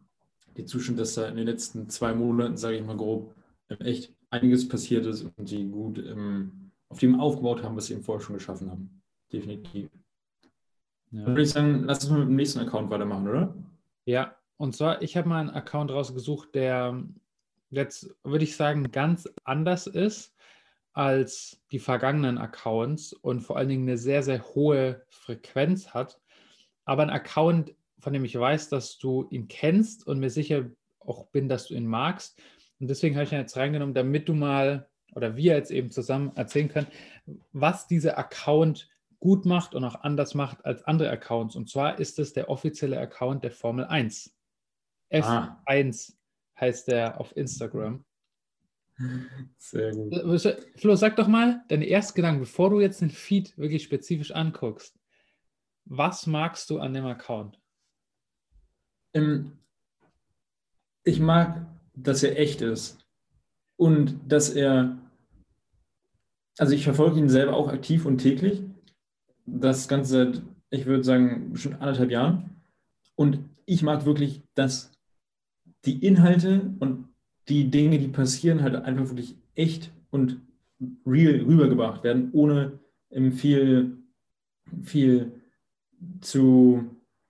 die 0.57 0.65
zustimmen, 0.65 0.99
dass 0.99 1.15
da 1.15 1.29
in 1.29 1.37
den 1.37 1.47
letzten 1.47 1.89
zwei 1.89 2.15
Monaten, 2.15 2.57
sage 2.57 2.77
ich 2.77 2.85
mal 2.85 2.97
grob, 2.97 3.35
echt 3.69 4.13
einiges 4.31 4.69
passiert 4.69 5.07
ist 5.07 5.23
und 5.23 5.51
die 5.51 5.69
gut 5.69 5.99
ähm, 5.99 6.73
auf 6.89 6.99
dem 6.99 7.21
aufgebaut 7.21 7.63
haben, 7.63 7.77
was 7.77 7.87
sie 7.87 7.95
eben 7.95 8.03
vorher 8.03 8.25
schon 8.25 8.37
geschaffen 8.37 8.71
haben. 8.71 9.03
Definitiv. 9.33 9.91
Ja. 11.13 11.25
Dann 11.25 11.27
würde 11.27 11.43
ich 11.43 11.51
sagen, 11.51 11.85
lass 11.85 12.05
uns 12.05 12.11
mal 12.11 12.21
mit 12.21 12.29
dem 12.29 12.37
nächsten 12.37 12.61
Account 12.61 12.91
weitermachen, 12.91 13.29
oder? 13.29 13.55
Ja, 14.07 14.37
und 14.57 14.75
zwar, 14.75 15.03
ich 15.03 15.17
habe 15.17 15.29
mal 15.29 15.41
einen 15.41 15.51
Account 15.51 15.91
rausgesucht, 15.91 16.55
der 16.55 17.03
jetzt, 17.71 18.15
würde 18.25 18.45
ich 18.45 18.57
sagen, 18.57 18.91
ganz 18.91 19.29
anders 19.45 19.87
ist 19.87 20.35
als 20.93 21.61
die 21.71 21.79
vergangenen 21.79 22.39
Accounts 22.39 23.13
und 23.13 23.41
vor 23.41 23.57
allen 23.57 23.69
Dingen 23.69 23.89
eine 23.89 23.99
sehr, 23.99 24.23
sehr 24.23 24.45
hohe 24.55 25.03
Frequenz 25.09 25.95
hat. 25.95 26.21
Aber 26.85 27.03
ein 27.03 27.11
Account, 27.11 27.75
von 27.99 28.13
dem 28.13 28.25
ich 28.25 28.39
weiß, 28.39 28.69
dass 28.69 28.99
du 28.99 29.27
ihn 29.31 29.49
kennst 29.49 30.07
und 30.07 30.19
mir 30.19 30.31
sicher 30.31 30.67
auch 30.99 31.27
bin, 31.27 31.49
dass 31.49 31.69
du 31.69 31.75
ihn 31.75 31.87
magst. 31.87 32.41
Und 32.81 32.89
deswegen 32.89 33.15
habe 33.15 33.25
ich 33.25 33.33
ihn 33.33 33.39
jetzt 33.39 33.57
reingenommen, 33.57 33.95
damit 33.95 34.29
du 34.29 34.35
mal 34.35 34.89
oder 35.15 35.37
wir 35.37 35.55
jetzt 35.55 35.71
eben 35.71 35.91
zusammen 35.91 36.33
erzählen 36.37 36.69
können, 36.69 36.87
was 37.53 37.87
dieser 37.87 38.17
Account 38.19 38.89
gut 39.19 39.45
macht 39.45 39.75
und 39.75 39.85
auch 39.85 39.97
anders 39.97 40.35
macht 40.35 40.65
als 40.65 40.83
andere 40.85 41.11
Accounts. 41.11 41.57
Und 41.57 41.69
zwar 41.69 41.99
ist 41.99 42.19
es 42.19 42.33
der 42.33 42.49
offizielle 42.49 42.99
Account 42.99 43.45
der 43.45 43.51
Formel 43.51 43.85
1. 43.85 44.35
F1 45.13 46.13
ah. 46.13 46.61
heißt 46.61 46.89
der 46.89 47.21
auf 47.21 47.37
Instagram. 47.37 48.05
Sehr 49.59 49.93
gut. 49.93 50.15
Flo, 50.77 50.95
sag 50.95 51.17
doch 51.17 51.29
mal 51.29 51.65
deine 51.69 51.89
ersten 51.89 52.17
Gedanken, 52.17 52.41
bevor 52.41 52.71
du 52.71 52.81
jetzt 52.81 53.01
den 53.01 53.11
Feed 53.11 53.57
wirklich 53.57 53.83
spezifisch 53.83 54.33
anguckst. 54.33 54.99
Was 55.85 56.27
magst 56.27 56.71
du 56.71 56.79
an 56.79 56.95
dem 56.95 57.07
Account? 57.07 57.59
Ähm, 59.15 59.59
ich 61.05 61.21
mag, 61.21 61.67
dass 61.95 62.23
er 62.23 62.39
echt 62.39 62.61
ist 62.61 63.05
und 63.77 64.21
dass 64.27 64.51
er, 64.51 64.99
also 66.59 66.75
ich 66.75 66.85
verfolge 66.85 67.19
ihn 67.19 67.29
selber 67.29 67.55
auch 67.55 67.69
aktiv 67.69 68.05
und 68.05 68.19
täglich. 68.19 68.63
Das 69.47 69.89
Ganze 69.89 70.33
seit, 70.33 70.43
ich 70.71 70.87
würde 70.87 71.03
sagen, 71.03 71.57
schon 71.57 71.75
anderthalb 71.75 72.11
Jahren. 72.11 72.63
Und 73.17 73.49
ich 73.67 73.83
mag 73.83 74.05
wirklich, 74.05 74.43
dass 74.55 74.93
die 75.85 76.05
Inhalte 76.07 76.75
und 76.79 77.10
die 77.51 77.71
Dinge, 77.71 77.99
die 77.99 78.09
passieren, 78.09 78.63
halt 78.63 78.77
einfach 78.77 79.09
wirklich 79.09 79.37
echt 79.55 79.91
und 80.11 80.41
real 81.05 81.41
rübergebracht 81.41 82.05
werden, 82.05 82.31
ohne 82.33 82.79
viel, 83.33 83.99
viel 84.83 85.33
zu, 86.21 86.85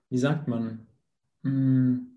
wie 0.09 0.17
sagt 0.17 0.47
man, 0.47 0.85
hm, 1.43 2.07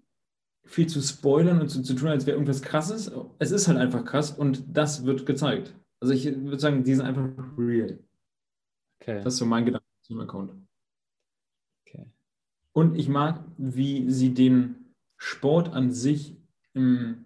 viel 0.65 0.87
zu 0.87 1.01
spoilern 1.01 1.61
und 1.61 1.69
zu, 1.69 1.83
zu 1.83 1.95
tun, 1.95 2.09
als 2.09 2.27
wäre 2.27 2.37
irgendwas 2.37 2.63
krasses. 2.63 3.11
Es 3.39 3.51
ist 3.51 3.69
halt 3.69 3.79
einfach 3.79 4.05
krass 4.05 4.31
und 4.31 4.65
das 4.73 5.05
wird 5.05 5.27
gezeigt. 5.27 5.75
Also 6.01 6.15
ich 6.15 6.27
würde 6.27 6.59
sagen, 6.59 6.85
die 6.85 6.95
sind 6.95 7.05
einfach 7.05 7.29
real. 7.59 7.99
Okay. 9.01 9.21
Das 9.23 9.35
ist 9.35 9.39
so 9.39 9.47
mein 9.47 9.65
Gedanke 9.65 9.87
zum 10.03 10.21
Account. 10.21 10.53
Okay. 11.87 12.07
Und 12.73 12.97
ich 12.97 13.09
mag, 13.09 13.45
wie 13.57 14.11
sie 14.11 14.33
den 14.35 14.95
Sport 15.17 15.73
an 15.73 15.91
sich 15.91 16.37
ähm, 16.75 17.24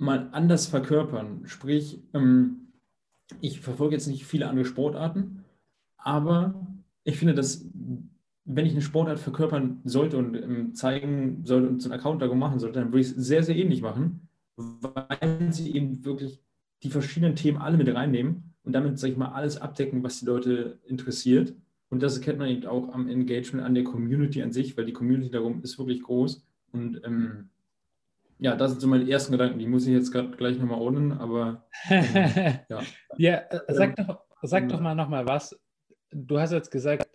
mal 0.00 0.28
anders 0.32 0.66
verkörpern. 0.66 1.42
Sprich, 1.44 2.02
ähm, 2.14 2.72
ich 3.40 3.60
verfolge 3.60 3.94
jetzt 3.94 4.08
nicht 4.08 4.24
viele 4.24 4.48
andere 4.48 4.64
Sportarten, 4.64 5.44
aber 5.96 6.66
ich 7.04 7.18
finde, 7.18 7.34
dass 7.34 7.66
wenn 8.44 8.66
ich 8.66 8.72
eine 8.72 8.82
Sportart 8.82 9.20
verkörpern 9.20 9.80
sollte 9.84 10.16
und 10.16 10.34
ähm, 10.34 10.74
zeigen 10.74 11.42
sollte 11.44 11.68
und 11.68 11.80
so 11.80 11.90
einen 11.90 12.00
Account 12.00 12.22
da 12.22 12.34
machen 12.34 12.58
sollte, 12.58 12.80
dann 12.80 12.88
würde 12.88 13.00
ich 13.00 13.08
es 13.08 13.14
sehr, 13.14 13.42
sehr 13.42 13.56
ähnlich 13.56 13.82
machen, 13.82 14.28
weil 14.56 15.52
sie 15.52 15.74
eben 15.74 16.04
wirklich 16.04 16.40
die 16.82 16.90
verschiedenen 16.90 17.36
Themen 17.36 17.58
alle 17.58 17.76
mit 17.76 17.94
reinnehmen 17.94 18.54
und 18.64 18.72
damit, 18.72 18.98
sage 18.98 19.12
ich 19.12 19.18
mal, 19.18 19.32
alles 19.32 19.58
abdecken, 19.58 20.02
was 20.02 20.20
die 20.20 20.26
Leute 20.26 20.80
interessiert. 20.86 21.54
Und 21.90 22.02
das 22.02 22.16
erkennt 22.16 22.38
man 22.38 22.48
eben 22.48 22.66
auch 22.66 22.92
am 22.94 23.08
Engagement, 23.08 23.66
an 23.66 23.74
der 23.74 23.84
Community 23.84 24.42
an 24.42 24.52
sich, 24.52 24.76
weil 24.76 24.86
die 24.86 24.92
Community 24.92 25.30
darum 25.30 25.62
ist 25.62 25.78
wirklich 25.78 26.02
groß. 26.02 26.44
Und 26.72 27.02
ähm, 27.04 27.50
ja, 28.40 28.56
das 28.56 28.72
sind 28.72 28.80
so 28.80 28.88
meine 28.88 29.08
ersten 29.08 29.32
Gedanken. 29.32 29.58
Die 29.58 29.66
muss 29.66 29.86
ich 29.86 29.92
jetzt 29.92 30.12
grad 30.12 30.36
gleich 30.38 30.58
nochmal 30.58 30.80
ordnen, 30.80 31.12
aber 31.12 31.66
ähm, 31.88 32.04
ja. 32.68 32.82
ja, 33.16 33.34
äh, 33.36 33.60
sag 33.68 33.96
doch, 33.96 34.20
sag 34.42 34.68
doch 34.68 34.80
mal 34.80 34.94
nochmal 34.94 35.26
was. 35.26 35.58
Du 36.10 36.40
hast 36.40 36.52
jetzt 36.52 36.70
gesagt, 36.70 37.08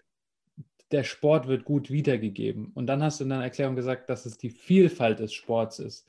der 0.91 1.03
Sport 1.03 1.47
wird 1.47 1.65
gut 1.65 1.89
wiedergegeben. 1.89 2.71
Und 2.75 2.87
dann 2.87 3.01
hast 3.01 3.19
du 3.19 3.23
in 3.23 3.31
deiner 3.31 3.43
Erklärung 3.43 3.75
gesagt, 3.75 4.09
dass 4.09 4.25
es 4.25 4.37
die 4.37 4.51
Vielfalt 4.51 5.19
des 5.19 5.33
Sports 5.33 5.79
ist, 5.79 6.07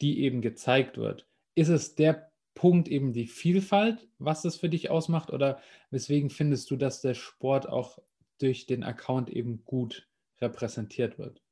die 0.00 0.20
eben 0.20 0.42
gezeigt 0.42 0.98
wird. 0.98 1.26
Ist 1.54 1.70
es 1.70 1.94
der 1.94 2.30
Punkt 2.54 2.88
eben 2.88 3.12
die 3.12 3.26
Vielfalt, 3.26 4.06
was 4.18 4.42
das 4.42 4.56
für 4.56 4.68
dich 4.68 4.90
ausmacht? 4.90 5.32
Oder 5.32 5.60
weswegen 5.90 6.28
findest 6.28 6.70
du, 6.70 6.76
dass 6.76 7.00
der 7.00 7.14
Sport 7.14 7.68
auch 7.68 7.98
durch 8.38 8.66
den 8.66 8.84
Account 8.84 9.30
eben 9.30 9.64
gut 9.64 10.08
repräsentiert 10.40 11.18
wird? 11.18 11.42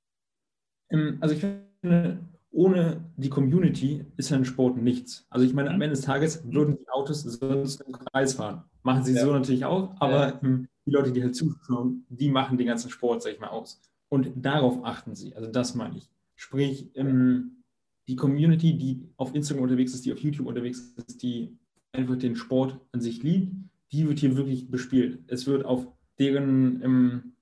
Ähm, 0.91 1.17
also 1.21 1.35
ich 1.35 1.41
finde, 1.41 2.19
ohne 2.51 3.05
die 3.17 3.29
Community 3.29 4.05
ist 4.17 4.33
ein 4.33 4.45
Sport 4.45 4.79
nichts. 4.79 5.27
Also 5.31 5.45
ich 5.45 5.53
meine, 5.53 5.71
am 5.71 5.77
mhm. 5.77 5.83
Ende 5.83 5.97
des 5.97 6.05
Tages 6.05 6.43
würden 6.51 6.79
die 6.79 6.89
Autos 6.89 7.23
sonst 7.23 7.81
im 7.83 7.93
Kreis 7.93 8.35
fahren. 8.35 8.65
Machen 8.83 9.05
sie 9.05 9.15
ja. 9.15 9.25
so 9.25 9.33
natürlich 9.33 9.65
auch, 9.65 9.95
aber. 10.01 10.41
Ähm, 10.43 10.69
die 10.87 10.93
Leute, 10.93 11.13
die 11.13 11.23
halt 11.23 11.35
zuschauen, 11.35 12.07
die 12.09 12.31
machen 12.31 12.57
den 12.57 12.69
ganzen 12.69 12.91
Sport, 12.91 13.23
sag 13.23 13.33
ich 13.33 13.41
mal, 13.41 13.49
aus. 13.49 13.81
Und 14.09 14.33
darauf 14.37 14.85
achten 14.85 15.15
sie. 15.15 15.35
Also 15.35 15.51
das 15.51 15.75
meine 15.75 15.99
ich. 15.99 16.09
Sprich, 16.37 16.91
ähm, 16.95 17.65
die 18.07 18.15
Community, 18.15 18.79
die 18.79 19.09
auf 19.17 19.35
Instagram 19.35 19.65
unterwegs 19.65 19.95
ist, 19.95 20.07
die 20.07 20.13
auf 20.13 20.21
YouTube 20.21 20.47
unterwegs 20.47 20.95
ist, 20.97 21.23
die 21.23 21.59
einfach 21.93 22.17
den 22.17 22.37
Sport 22.37 22.79
an 22.93 23.01
sich 23.01 23.23
liebt, 23.23 23.53
die 23.91 24.07
wird 24.07 24.21
hier 24.21 24.37
wirklich 24.37 24.71
bespielt. 24.71 25.25
Es 25.27 25.47
wird 25.47 25.65
auf 25.65 25.89
deren 26.21 26.83
ähm, 26.83 27.33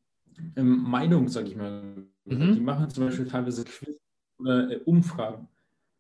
ähm, 0.57 0.83
Meinung, 0.83 1.29
sag 1.29 1.47
ich 1.47 1.57
mal, 1.57 1.83
mhm. 2.25 2.55
die 2.55 2.61
machen 2.61 2.89
zum 2.89 3.05
Beispiel 3.05 3.27
teilweise 3.27 3.65
Quiz 3.65 3.99
oder 4.45 4.71
äh, 4.71 4.77
Umfragen, 4.85 5.49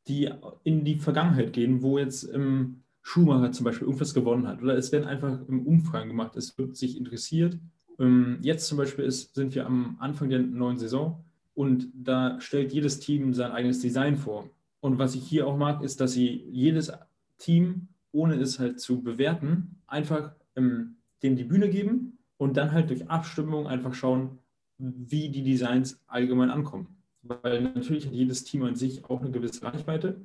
die 0.06 0.30
in 0.62 0.84
die 0.84 0.96
Vergangenheit 0.96 1.52
gehen, 1.52 1.82
wo 1.82 1.98
jetzt 1.98 2.28
ähm, 2.32 2.82
Schumacher 3.02 3.52
zum 3.52 3.64
Beispiel 3.64 3.86
irgendwas 3.86 4.14
gewonnen 4.14 4.46
hat. 4.46 4.62
Oder 4.62 4.76
es 4.76 4.92
werden 4.92 5.06
einfach 5.06 5.38
Umfragen 5.48 6.08
gemacht, 6.08 6.36
es 6.36 6.56
wird 6.58 6.76
sich 6.76 6.96
interessiert. 6.96 7.58
Ähm, 7.98 8.38
jetzt 8.42 8.66
zum 8.66 8.78
Beispiel 8.78 9.04
ist, 9.04 9.34
sind 9.34 9.54
wir 9.54 9.66
am 9.66 9.96
Anfang 10.00 10.28
der 10.28 10.40
neuen 10.40 10.78
Saison 10.78 11.24
und 11.54 11.88
da 11.94 12.40
stellt 12.40 12.72
jedes 12.72 13.00
Team 13.00 13.34
sein 13.34 13.52
eigenes 13.52 13.80
Design 13.80 14.16
vor. 14.16 14.48
Und 14.80 14.98
was 14.98 15.14
ich 15.14 15.24
hier 15.24 15.46
auch 15.46 15.56
mag, 15.56 15.82
ist, 15.82 16.00
dass 16.00 16.12
sie 16.12 16.44
jedes 16.50 16.92
Team, 17.38 17.88
ohne 18.12 18.34
es 18.36 18.58
halt 18.58 18.80
zu 18.80 19.02
bewerten, 19.02 19.76
einfach 19.86 20.32
ähm, 20.56 20.96
dem 21.22 21.36
die 21.36 21.44
Bühne 21.44 21.70
geben 21.70 22.18
und 22.36 22.56
dann 22.56 22.72
halt 22.72 22.90
durch 22.90 23.08
Abstimmung 23.08 23.66
einfach 23.66 23.94
schauen, 23.94 24.38
wie 24.78 25.28
die 25.30 25.42
Designs 25.42 26.02
allgemein 26.06 26.50
ankommen. 26.50 26.88
Weil 27.24 27.62
natürlich 27.62 28.06
hat 28.06 28.12
jedes 28.12 28.44
Team 28.44 28.62
an 28.64 28.76
sich 28.76 29.04
auch 29.06 29.20
eine 29.20 29.30
gewisse 29.30 29.62
Reichweite, 29.62 30.20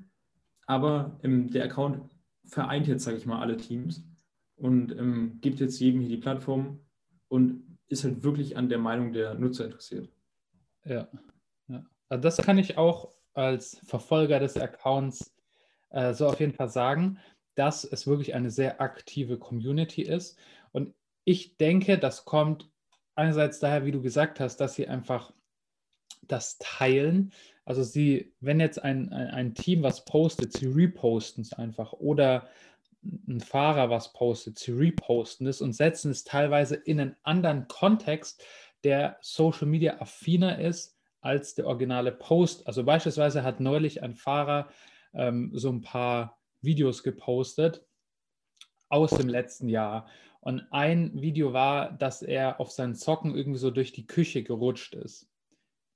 aber 0.67 1.17
ähm, 1.23 1.49
der 1.49 1.63
Account 1.65 2.11
vereint 2.45 2.87
jetzt, 2.87 3.03
sage 3.03 3.17
ich 3.17 3.25
mal, 3.25 3.39
alle 3.39 3.57
Teams 3.57 4.03
und 4.55 4.91
ähm, 4.91 5.39
gibt 5.41 5.59
jetzt 5.59 5.79
jedem 5.79 6.01
hier 6.01 6.09
die 6.09 6.17
Plattform 6.17 6.79
und 7.29 7.77
ist 7.87 8.03
halt 8.03 8.23
wirklich 8.23 8.57
an 8.57 8.69
der 8.69 8.79
Meinung 8.79 9.13
der 9.13 9.33
Nutzer 9.35 9.65
interessiert. 9.65 10.09
Ja, 10.85 11.07
ja. 11.67 11.85
Also 12.09 12.21
das 12.21 12.37
kann 12.37 12.57
ich 12.57 12.77
auch 12.77 13.13
als 13.33 13.79
Verfolger 13.85 14.39
des 14.39 14.57
Accounts 14.57 15.33
äh, 15.91 16.13
so 16.13 16.27
auf 16.27 16.39
jeden 16.39 16.53
Fall 16.53 16.69
sagen, 16.69 17.19
dass 17.55 17.83
es 17.83 18.07
wirklich 18.07 18.33
eine 18.33 18.51
sehr 18.51 18.81
aktive 18.81 19.37
Community 19.37 20.01
ist. 20.01 20.37
Und 20.71 20.93
ich 21.23 21.57
denke, 21.57 21.97
das 21.97 22.25
kommt 22.25 22.69
einerseits 23.15 23.59
daher, 23.59 23.85
wie 23.85 23.91
du 23.91 24.01
gesagt 24.01 24.39
hast, 24.39 24.57
dass 24.57 24.75
sie 24.75 24.87
einfach 24.87 25.33
das 26.31 26.57
teilen, 26.59 27.31
also 27.69 27.83
sie, 27.83 28.33
wenn 28.39 28.59
jetzt 28.59 28.83
ein, 28.83 29.13
ein, 29.13 29.27
ein 29.27 29.53
Team 29.53 29.83
was 29.83 30.03
postet, 30.03 30.53
sie 30.53 30.65
reposten 30.65 31.43
es 31.43 31.53
einfach 31.53 31.93
oder 31.93 32.49
ein 33.27 33.41
Fahrer 33.41 33.91
was 33.91 34.11
postet, 34.11 34.57
sie 34.57 34.71
reposten 34.71 35.45
es 35.45 35.61
und 35.61 35.73
setzen 35.73 36.09
es 36.09 36.23
teilweise 36.23 36.75
in 36.75 36.99
einen 36.99 37.15
anderen 37.21 37.67
Kontext, 37.67 38.43
der 38.83 39.17
Social 39.21 39.67
Media 39.67 40.01
affiner 40.01 40.59
ist 40.59 40.97
als 41.21 41.53
der 41.53 41.67
originale 41.67 42.11
Post. 42.11 42.65
Also 42.65 42.83
beispielsweise 42.83 43.43
hat 43.43 43.59
neulich 43.59 44.01
ein 44.01 44.15
Fahrer 44.15 44.69
ähm, 45.13 45.51
so 45.53 45.69
ein 45.69 45.81
paar 45.81 46.39
Videos 46.61 47.03
gepostet 47.03 47.85
aus 48.89 49.11
dem 49.11 49.29
letzten 49.29 49.69
Jahr. 49.69 50.07
Und 50.41 50.65
ein 50.71 51.21
Video 51.21 51.53
war, 51.53 51.91
dass 51.91 52.23
er 52.23 52.59
auf 52.59 52.71
seinen 52.71 52.95
Socken 52.95 53.35
irgendwie 53.35 53.59
so 53.59 53.69
durch 53.69 53.91
die 53.91 54.07
Küche 54.07 54.41
gerutscht 54.41 54.95
ist. 54.95 55.29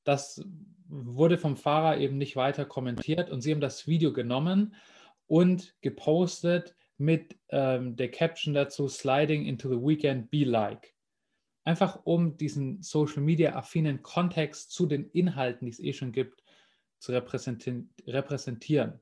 Das 0.03 0.43
wurde 0.88 1.38
vom 1.38 1.57
Fahrer 1.57 1.98
eben 1.98 2.17
nicht 2.17 2.36
weiter 2.36 2.65
kommentiert 2.65 3.29
und 3.29 3.41
sie 3.41 3.51
haben 3.51 3.62
das 3.62 3.88
Video 3.88 4.13
genommen 4.13 4.75
und 5.27 5.75
gepostet 5.81 6.75
mit 6.98 7.38
ähm, 7.50 7.95
der 7.95 8.12
Caption 8.12 8.53
dazu 8.53 8.88
Sliding 8.88 9.45
into 9.45 9.69
the 9.69 9.75
Weekend 9.75 10.29
Be 10.29 10.43
Like. 10.43 10.93
Einfach 11.63 12.01
um 12.03 12.38
diesen 12.38 12.81
Social 12.81 13.22
Media 13.22 13.55
affinen 13.55 14.03
Kontext 14.03 14.72
zu 14.72 14.86
den 14.86 15.10
Inhalten, 15.12 15.65
die 15.65 15.72
es 15.72 15.79
eh 15.79 15.93
schon 15.93 16.12
gibt, 16.12 16.43
zu 17.00 17.12
repräsentieren. 17.12 19.00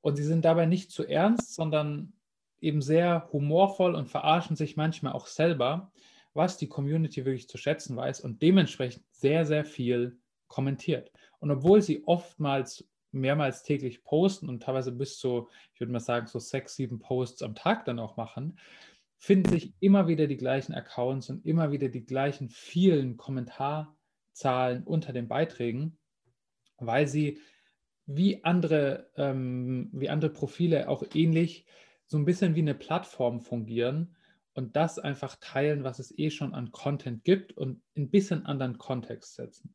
Und 0.00 0.16
sie 0.16 0.24
sind 0.24 0.44
dabei 0.44 0.66
nicht 0.66 0.90
zu 0.90 1.04
ernst, 1.04 1.54
sondern 1.54 2.12
eben 2.60 2.82
sehr 2.82 3.28
humorvoll 3.32 3.94
und 3.94 4.08
verarschen 4.08 4.56
sich 4.56 4.76
manchmal 4.76 5.12
auch 5.12 5.26
selber, 5.26 5.92
was 6.34 6.56
die 6.56 6.68
Community 6.68 7.24
wirklich 7.24 7.48
zu 7.48 7.58
schätzen 7.58 7.96
weiß 7.96 8.20
und 8.20 8.42
dementsprechend 8.42 9.04
sehr, 9.12 9.44
sehr 9.44 9.64
viel 9.64 10.18
kommentiert. 10.48 11.10
Und 11.38 11.50
obwohl 11.50 11.82
sie 11.82 12.04
oftmals 12.06 12.88
mehrmals 13.12 13.62
täglich 13.62 14.02
posten 14.02 14.48
und 14.48 14.62
teilweise 14.62 14.92
bis 14.92 15.18
zu, 15.18 15.48
ich 15.72 15.80
würde 15.80 15.92
mal 15.92 16.00
sagen, 16.00 16.26
so 16.26 16.38
sechs, 16.38 16.74
sieben 16.76 16.98
Posts 16.98 17.42
am 17.42 17.54
Tag 17.54 17.84
dann 17.84 17.98
auch 17.98 18.16
machen, 18.16 18.58
finden 19.16 19.50
sich 19.50 19.72
immer 19.80 20.08
wieder 20.08 20.26
die 20.26 20.36
gleichen 20.36 20.74
Accounts 20.74 21.30
und 21.30 21.46
immer 21.46 21.72
wieder 21.72 21.88
die 21.88 22.04
gleichen 22.04 22.50
vielen 22.50 23.16
Kommentarzahlen 23.16 24.82
unter 24.84 25.12
den 25.12 25.28
Beiträgen, 25.28 25.96
weil 26.78 27.06
sie 27.06 27.40
wie 28.06 28.44
andere, 28.44 29.10
ähm, 29.16 29.88
wie 29.92 30.10
andere 30.10 30.30
Profile 30.30 30.88
auch 30.88 31.04
ähnlich 31.14 31.64
so 32.06 32.18
ein 32.18 32.26
bisschen 32.26 32.54
wie 32.54 32.60
eine 32.60 32.74
Plattform 32.74 33.40
fungieren 33.40 34.14
und 34.52 34.76
das 34.76 34.98
einfach 34.98 35.36
teilen, 35.40 35.84
was 35.84 35.98
es 35.98 36.16
eh 36.18 36.30
schon 36.30 36.54
an 36.54 36.70
Content 36.70 37.24
gibt 37.24 37.52
und 37.52 37.82
ein 37.96 38.10
bisschen 38.10 38.44
anderen 38.44 38.76
Kontext 38.76 39.34
setzen. 39.34 39.74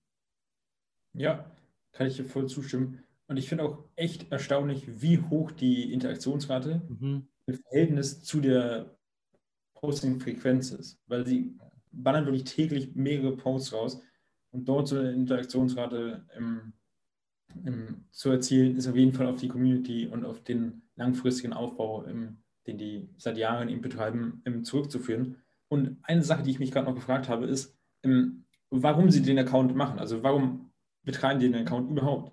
Ja, 1.14 1.50
kann 1.92 2.08
ich 2.08 2.16
dir 2.16 2.26
voll 2.26 2.48
zustimmen. 2.48 3.04
Und 3.28 3.38
ich 3.38 3.48
finde 3.48 3.64
auch 3.64 3.84
echt 3.96 4.32
erstaunlich, 4.32 5.02
wie 5.02 5.20
hoch 5.20 5.52
die 5.52 5.94
Interaktionsrate 5.94 6.82
mhm. 6.90 7.28
im 7.46 7.54
Verhältnis 7.54 8.24
zu 8.24 8.42
der 8.42 8.98
Posting-Frequenz 9.76 10.72
ist. 10.72 11.00
Weil 11.08 11.26
sie 11.26 11.56
ballern 11.92 12.26
wirklich 12.26 12.46
täglich 12.46 12.96
mehrere 12.96 13.36
Posts 13.36 13.74
raus. 13.74 14.02
Und 14.52 14.68
dort 14.68 14.88
so 14.88 14.98
eine 14.98 15.12
Interaktionsrate 15.12 16.26
im, 16.36 16.74
im, 17.64 18.06
zu 18.12 18.32
erzielen, 18.32 18.76
ist 18.76 18.88
auf 18.88 18.96
jeden 18.96 19.14
Fall 19.14 19.28
auf 19.28 19.40
die 19.40 19.48
Community 19.48 20.08
und 20.08 20.26
auf 20.26 20.44
den 20.44 20.82
langfristigen 20.96 21.54
Aufbau, 21.54 22.04
im, 22.06 22.38
den 22.66 22.78
die 22.80 23.10
seit 23.18 23.38
Jahren 23.38 23.70
eben 23.70 23.82
betreiben, 23.82 24.42
zurückzuführen. 24.64 25.38
Und 25.68 25.98
eine 26.02 26.24
Sache, 26.24 26.42
die 26.42 26.50
ich 26.50 26.60
mich 26.60 26.72
gerade 26.72 26.88
noch 26.88 26.96
gefragt 26.96 27.30
habe, 27.30 27.46
ist, 27.46 27.78
warum 28.72 29.12
sie 29.12 29.22
den 29.22 29.38
Account 29.38 29.76
machen. 29.76 30.00
Also 30.00 30.24
warum 30.24 30.69
betreiben 31.04 31.40
die 31.40 31.52
den 31.52 31.62
Account 31.62 31.90
überhaupt? 31.90 32.32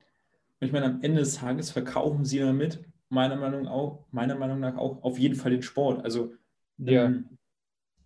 Und 0.61 0.67
ich 0.67 0.73
meine, 0.73 0.87
am 0.87 1.03
Ende 1.03 1.21
des 1.21 1.35
Tages 1.35 1.71
verkaufen 1.71 2.25
sie 2.25 2.39
damit, 2.39 2.85
meiner 3.09 3.37
Meinung, 3.37 3.67
auch, 3.69 4.05
meiner 4.11 4.35
Meinung 4.35 4.61
nach 4.61 4.77
auch, 4.77 5.03
auf 5.03 5.19
jeden 5.19 5.37
Fall 5.37 5.51
den 5.51 5.63
Sport. 5.63 6.05
Also 6.05 6.35
ja, 6.79 7.05
ähm, 7.05 7.39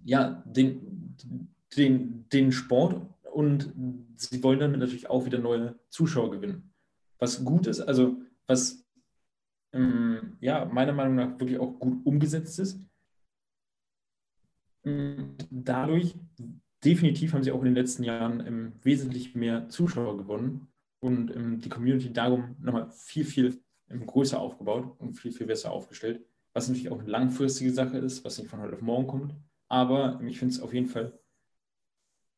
ja 0.04 0.42
den, 0.46 1.16
den, 1.76 2.28
den 2.28 2.52
Sport 2.52 3.00
und 3.32 3.72
sie 4.16 4.42
wollen 4.42 4.60
damit 4.60 4.80
natürlich 4.80 5.08
auch 5.08 5.24
wieder 5.24 5.38
neue 5.38 5.78
Zuschauer 5.88 6.30
gewinnen. 6.30 6.72
Was 7.18 7.44
gut 7.44 7.66
ist, 7.66 7.80
also 7.80 8.16
was 8.46 8.84
ähm, 9.72 10.36
ja, 10.40 10.64
meiner 10.64 10.92
Meinung 10.92 11.14
nach 11.14 11.38
wirklich 11.38 11.58
auch 11.58 11.78
gut 11.78 12.04
umgesetzt 12.04 12.58
ist. 12.58 12.80
Ähm, 14.84 15.36
dadurch, 15.50 16.16
definitiv 16.84 17.32
haben 17.32 17.42
sie 17.42 17.52
auch 17.52 17.60
in 17.60 17.66
den 17.66 17.74
letzten 17.74 18.04
Jahren 18.04 18.46
ähm, 18.46 18.72
wesentlich 18.82 19.34
mehr 19.34 19.68
Zuschauer 19.68 20.16
gewonnen 20.16 20.68
und 21.00 21.34
ähm, 21.34 21.60
die 21.60 21.68
Community 21.68 22.12
darum 22.12 22.56
nochmal 22.60 22.90
viel, 22.90 23.24
viel 23.24 23.60
ähm, 23.88 24.06
größer 24.06 24.38
aufgebaut 24.38 24.94
und 24.98 25.14
viel, 25.14 25.32
viel 25.32 25.46
besser 25.46 25.72
aufgestellt. 25.72 26.24
Was 26.52 26.68
natürlich 26.68 26.90
auch 26.90 26.98
eine 26.98 27.08
langfristige 27.08 27.72
Sache 27.72 27.98
ist, 27.98 28.24
was 28.24 28.38
nicht 28.38 28.50
von 28.50 28.60
heute 28.60 28.74
auf 28.74 28.82
morgen 28.82 29.06
kommt. 29.06 29.34
Aber 29.68 30.18
ähm, 30.20 30.28
ich 30.28 30.38
finde 30.38 30.54
es 30.54 30.60
auf 30.60 30.74
jeden 30.74 30.88
Fall 30.88 31.18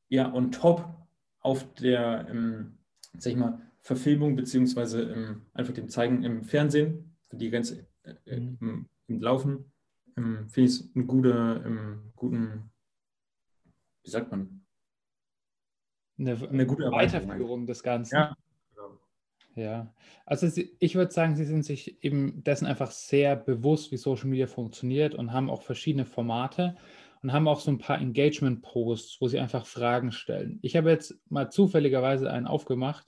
ja 0.09 0.33
on 0.33 0.53
top 0.53 0.89
auf 1.41 1.75
der, 1.75 2.29
ähm, 2.31 2.79
sag 3.19 3.33
ich 3.33 3.39
mal, 3.39 3.61
Verfilmung 3.81 4.37
beziehungsweise 4.37 5.03
ähm, 5.03 5.43
einfach 5.55 5.75
dem 5.75 5.89
Zeigen 5.89 6.23
im 6.23 6.45
Fernsehen, 6.45 7.17
die 7.33 7.51
ganze 7.51 7.87
äh, 8.05 8.15
äh, 8.27 8.41
mhm. 8.41 8.59
im, 8.61 8.89
im, 9.09 9.21
Laufen, 9.21 9.73
ähm, 10.17 10.49
finde 10.49 10.71
ich 10.71 10.81
es 10.81 10.91
einen 10.95 11.07
gute, 11.07 11.63
ähm, 11.67 12.13
guten, 12.15 12.71
wie 14.03 14.11
sagt 14.11 14.31
man? 14.31 14.65
Eine, 16.19 16.37
eine 16.49 16.67
gute 16.67 16.91
Weiterführung 16.91 17.67
des 17.67 17.83
Ganzen. 17.83 18.15
Ja. 18.17 18.37
Ja, 19.55 19.93
also 20.25 20.49
ich 20.79 20.95
würde 20.95 21.13
sagen, 21.13 21.37
Sie 21.37 21.45
sind 21.45 21.65
sich 21.65 22.03
eben 22.03 22.43
dessen 22.43 22.67
einfach 22.67 22.91
sehr 22.91 23.37
bewusst, 23.37 23.93
wie 23.93 23.99
Social 23.99 24.29
Media 24.29 24.47
funktioniert 24.47 25.15
und 25.15 25.33
haben 25.33 25.51
auch 25.51 25.63
verschiedene 25.63 26.07
Formate 26.07 26.77
und 27.23 27.33
haben 27.33 27.47
auch 27.47 27.61
so 27.61 27.71
ein 27.71 27.79
paar 27.79 28.01
Engagement-Posts, 28.01 29.21
wo 29.21 29.29
sie 29.29 29.39
einfach 29.39 29.67
Fragen 29.67 30.11
stellen. 30.11 30.59
Ich 30.63 30.75
habe 30.77 30.91
jetzt 30.91 31.21
mal 31.29 31.51
zufälligerweise 31.51 32.31
einen 32.31 32.47
aufgemacht 32.47 33.07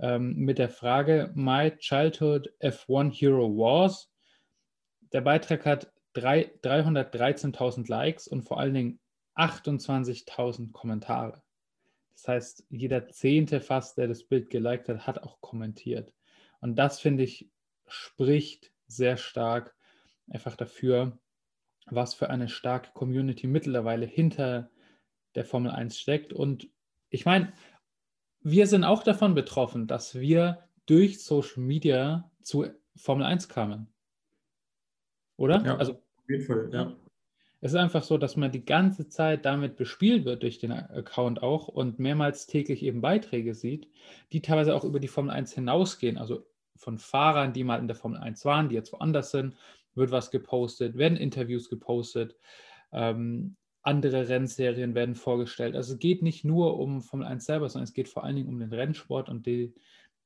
ähm, 0.00 0.34
mit 0.36 0.58
der 0.58 0.68
Frage 0.68 1.30
My 1.34 1.70
Childhood 1.76 2.52
F1 2.60 3.12
Hero 3.12 3.56
Was. 3.56 4.10
Der 5.12 5.20
Beitrag 5.20 5.64
hat 5.64 5.92
313.000 6.16 7.88
Likes 7.88 8.26
und 8.26 8.42
vor 8.42 8.58
allen 8.58 8.74
Dingen 8.74 9.00
28.000 9.38 10.72
Kommentare. 10.72 11.42
Das 12.12 12.28
heißt, 12.28 12.66
jeder 12.70 13.08
Zehnte 13.08 13.60
fast, 13.60 13.96
der 13.96 14.08
das 14.08 14.24
Bild 14.24 14.50
geliked 14.50 14.88
hat, 14.88 15.06
hat 15.06 15.22
auch 15.22 15.40
kommentiert. 15.40 16.12
Und 16.60 16.76
das, 16.76 17.00
finde 17.00 17.22
ich, 17.22 17.48
spricht 17.86 18.72
sehr 18.88 19.16
stark 19.16 19.74
einfach 20.28 20.56
dafür, 20.56 21.18
was 21.86 22.14
für 22.14 22.28
eine 22.30 22.48
starke 22.48 22.90
Community 22.92 23.46
mittlerweile 23.46 24.06
hinter 24.06 24.70
der 25.34 25.44
Formel 25.44 25.70
1 25.70 25.98
steckt. 25.98 26.32
Und 26.32 26.68
ich 27.08 27.24
meine, 27.24 27.52
wir 28.40 28.66
sind 28.66 28.84
auch 28.84 29.02
davon 29.02 29.34
betroffen, 29.34 29.86
dass 29.86 30.16
wir 30.16 30.68
durch 30.86 31.22
Social 31.22 31.62
Media 31.62 32.30
zu 32.42 32.66
Formel 32.96 33.24
1 33.24 33.48
kamen. 33.48 33.92
Oder? 35.36 35.64
Ja, 35.64 35.76
also, 35.76 35.92
auf 35.92 36.28
jeden 36.28 36.44
Fall, 36.44 36.68
ja. 36.72 36.96
Es 37.60 37.72
ist 37.72 37.78
einfach 37.78 38.04
so, 38.04 38.18
dass 38.18 38.36
man 38.36 38.52
die 38.52 38.64
ganze 38.64 39.08
Zeit 39.08 39.44
damit 39.44 39.76
bespielt 39.76 40.24
wird 40.24 40.42
durch 40.44 40.58
den 40.58 40.70
Account 40.70 41.42
auch 41.42 41.66
und 41.66 41.98
mehrmals 41.98 42.46
täglich 42.46 42.82
eben 42.84 43.00
Beiträge 43.00 43.54
sieht, 43.54 43.88
die 44.32 44.42
teilweise 44.42 44.74
auch 44.74 44.84
über 44.84 45.00
die 45.00 45.08
Formel 45.08 45.32
1 45.32 45.54
hinausgehen. 45.54 46.18
Also 46.18 46.46
von 46.76 46.98
Fahrern, 46.98 47.52
die 47.52 47.64
mal 47.64 47.80
in 47.80 47.88
der 47.88 47.96
Formel 47.96 48.20
1 48.20 48.44
waren, 48.44 48.68
die 48.68 48.76
jetzt 48.76 48.92
woanders 48.92 49.32
sind 49.32 49.56
wird 49.98 50.10
was 50.10 50.30
gepostet, 50.30 50.96
werden 50.96 51.18
Interviews 51.18 51.68
gepostet, 51.68 52.36
ähm, 52.92 53.56
andere 53.82 54.28
Rennserien 54.28 54.94
werden 54.94 55.14
vorgestellt. 55.14 55.76
Also 55.76 55.94
es 55.94 55.98
geht 55.98 56.22
nicht 56.22 56.44
nur 56.44 56.78
um 56.78 57.02
Formel 57.02 57.26
1 57.26 57.44
selber, 57.44 57.68
sondern 57.68 57.84
es 57.84 57.92
geht 57.92 58.08
vor 58.08 58.24
allen 58.24 58.36
Dingen 58.36 58.48
um 58.48 58.58
den 58.58 58.72
Rennsport 58.72 59.28
und 59.28 59.46
die, 59.46 59.74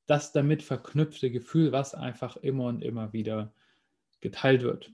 das 0.07 0.33
damit 0.33 0.63
verknüpfte 0.63 1.31
Gefühl, 1.31 1.73
was 1.73 1.95
einfach 1.95 2.37
immer 2.37 2.67
und 2.67 2.83
immer 2.83 3.13
wieder 3.13 3.53
geteilt 4.21 4.63
wird. 4.63 4.93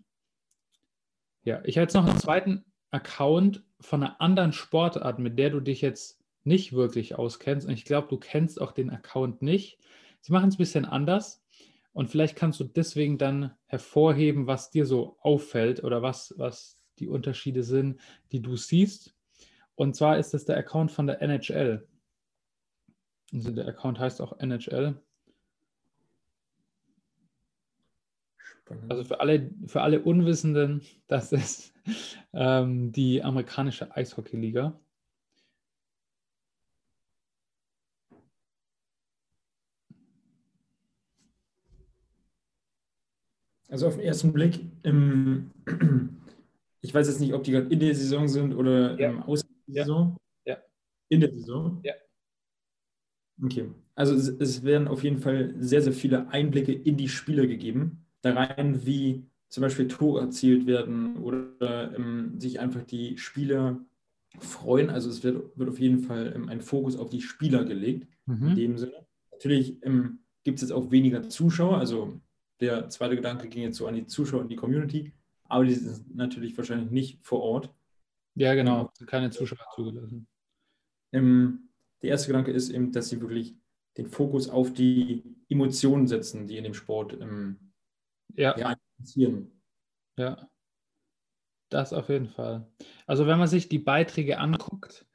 Ja, 1.48 1.62
ich 1.64 1.78
habe 1.78 1.84
jetzt 1.84 1.94
noch 1.94 2.06
einen 2.06 2.18
zweiten 2.18 2.62
Account 2.90 3.64
von 3.80 4.02
einer 4.02 4.20
anderen 4.20 4.52
Sportart, 4.52 5.18
mit 5.18 5.38
der 5.38 5.48
du 5.48 5.60
dich 5.60 5.80
jetzt 5.80 6.22
nicht 6.44 6.74
wirklich 6.74 7.14
auskennst. 7.14 7.66
Und 7.66 7.72
ich 7.72 7.86
glaube, 7.86 8.06
du 8.08 8.18
kennst 8.18 8.60
auch 8.60 8.70
den 8.70 8.90
Account 8.90 9.40
nicht. 9.40 9.78
Sie 10.20 10.30
machen 10.30 10.50
es 10.50 10.56
ein 10.56 10.58
bisschen 10.58 10.84
anders. 10.84 11.42
Und 11.94 12.10
vielleicht 12.10 12.36
kannst 12.36 12.60
du 12.60 12.64
deswegen 12.64 13.16
dann 13.16 13.54
hervorheben, 13.64 14.46
was 14.46 14.68
dir 14.68 14.84
so 14.84 15.16
auffällt 15.22 15.82
oder 15.82 16.02
was, 16.02 16.34
was 16.36 16.78
die 16.98 17.08
Unterschiede 17.08 17.62
sind, 17.62 17.98
die 18.30 18.42
du 18.42 18.58
siehst. 18.58 19.14
Und 19.74 19.96
zwar 19.96 20.18
ist 20.18 20.34
das 20.34 20.44
der 20.44 20.58
Account 20.58 20.92
von 20.92 21.06
der 21.06 21.22
NHL. 21.22 21.88
Also 23.32 23.52
der 23.52 23.68
Account 23.68 23.98
heißt 23.98 24.20
auch 24.20 24.38
NHL. 24.38 25.00
Also 28.88 29.04
für 29.04 29.20
alle, 29.20 29.50
für 29.66 29.82
alle 29.82 30.02
Unwissenden, 30.02 30.82
das 31.06 31.32
ist 31.32 31.72
ähm, 32.32 32.92
die 32.92 33.22
amerikanische 33.22 33.94
Eishockeyliga. 33.94 34.78
Also 43.70 43.86
auf 43.86 43.96
den 43.96 44.04
ersten 44.04 44.32
Blick, 44.32 44.60
im, 44.82 45.50
ich 46.80 46.94
weiß 46.94 47.06
jetzt 47.06 47.20
nicht, 47.20 47.34
ob 47.34 47.44
die 47.44 47.52
gerade 47.52 47.68
in 47.68 47.80
der 47.80 47.94
Saison 47.94 48.26
sind 48.26 48.54
oder 48.54 48.98
ja. 48.98 49.22
aus 49.26 49.44
der 49.66 49.84
Saison. 49.84 50.16
Ja. 50.46 50.54
ja. 50.54 50.62
In 51.10 51.20
der 51.20 51.30
Saison? 51.32 51.80
Ja. 51.84 51.92
Okay. 53.42 53.70
Also 53.94 54.14
es, 54.14 54.28
es, 54.28 54.62
werden 54.64 54.88
auf 54.88 55.04
jeden 55.04 55.18
Fall 55.18 55.54
sehr, 55.58 55.82
sehr 55.82 55.92
viele 55.92 56.28
Einblicke 56.28 56.72
in 56.72 56.96
die 56.96 57.08
Spiele 57.08 57.46
gegeben. 57.46 58.07
Rein, 58.36 58.86
wie 58.86 59.26
zum 59.48 59.62
Beispiel 59.62 59.88
Tore 59.88 60.20
erzielt 60.20 60.66
werden 60.66 61.16
oder 61.16 61.94
ähm, 61.96 62.38
sich 62.38 62.60
einfach 62.60 62.82
die 62.82 63.16
Spieler 63.18 63.80
freuen. 64.38 64.90
Also 64.90 65.08
es 65.08 65.22
wird, 65.22 65.56
wird 65.58 65.70
auf 65.70 65.80
jeden 65.80 66.00
Fall 66.00 66.32
ähm, 66.34 66.48
ein 66.48 66.60
Fokus 66.60 66.96
auf 66.96 67.10
die 67.10 67.22
Spieler 67.22 67.64
gelegt, 67.64 68.08
mhm. 68.26 68.48
in 68.48 68.56
dem 68.56 68.78
Sinne. 68.78 69.06
Natürlich 69.32 69.82
ähm, 69.84 70.20
gibt 70.44 70.58
es 70.58 70.62
jetzt 70.62 70.72
auch 70.72 70.90
weniger 70.90 71.28
Zuschauer, 71.28 71.78
also 71.78 72.20
der 72.60 72.88
zweite 72.90 73.16
Gedanke 73.16 73.48
ging 73.48 73.62
jetzt 73.62 73.78
so 73.78 73.86
an 73.86 73.94
die 73.94 74.06
Zuschauer 74.06 74.40
und 74.40 74.48
die 74.48 74.56
Community, 74.56 75.12
aber 75.44 75.64
die 75.64 75.74
sind 75.74 76.14
natürlich 76.14 76.56
wahrscheinlich 76.56 76.90
nicht 76.90 77.24
vor 77.24 77.40
Ort. 77.40 77.72
Ja, 78.34 78.54
genau, 78.54 78.92
keine 79.06 79.30
Zuschauer 79.30 79.66
zugelassen. 79.74 80.26
Ähm, 81.12 81.70
der 82.02 82.10
erste 82.10 82.28
Gedanke 82.28 82.50
ist 82.50 82.70
eben, 82.70 82.92
dass 82.92 83.08
sie 83.08 83.20
wirklich 83.20 83.56
den 83.96 84.06
Fokus 84.06 84.48
auf 84.48 84.72
die 84.72 85.22
Emotionen 85.48 86.06
setzen, 86.06 86.46
die 86.46 86.56
in 86.56 86.64
dem 86.64 86.74
Sport 86.74 87.18
ähm, 87.20 87.67
ja. 88.34 88.56
Ja. 88.58 88.76
Ja, 90.16 90.48
das 91.68 91.92
auf 91.92 92.08
jeden 92.08 92.28
Fall. 92.28 92.66
Also 93.06 93.26
wenn 93.26 93.38
man 93.38 93.48
sich 93.48 93.68
die 93.68 93.78
Beiträge 93.78 94.38
anguckt, 94.38 95.06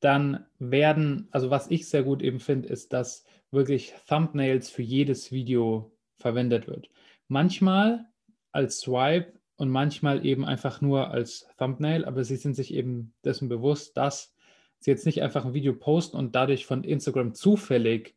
dann 0.00 0.46
werden, 0.58 1.28
also 1.30 1.50
was 1.50 1.70
ich 1.70 1.88
sehr 1.88 2.02
gut 2.02 2.22
eben 2.22 2.40
finde, 2.40 2.68
ist, 2.68 2.92
dass 2.92 3.24
wirklich 3.50 3.94
Thumbnails 4.08 4.70
für 4.70 4.82
jedes 4.82 5.30
Video 5.32 5.92
verwendet 6.18 6.66
wird. 6.66 6.88
Manchmal 7.28 8.06
als 8.52 8.80
Swipe 8.80 9.34
und 9.56 9.70
manchmal 9.70 10.24
eben 10.24 10.44
einfach 10.44 10.80
nur 10.80 11.10
als 11.10 11.46
Thumbnail, 11.58 12.04
aber 12.04 12.24
sie 12.24 12.36
sind 12.36 12.54
sich 12.54 12.74
eben 12.74 13.14
dessen 13.24 13.48
bewusst, 13.48 13.96
dass 13.96 14.34
sie 14.78 14.90
jetzt 14.90 15.06
nicht 15.06 15.22
einfach 15.22 15.44
ein 15.44 15.54
Video 15.54 15.74
posten 15.74 16.16
und 16.16 16.34
dadurch 16.34 16.66
von 16.66 16.84
Instagram 16.84 17.34
zufällig 17.34 18.16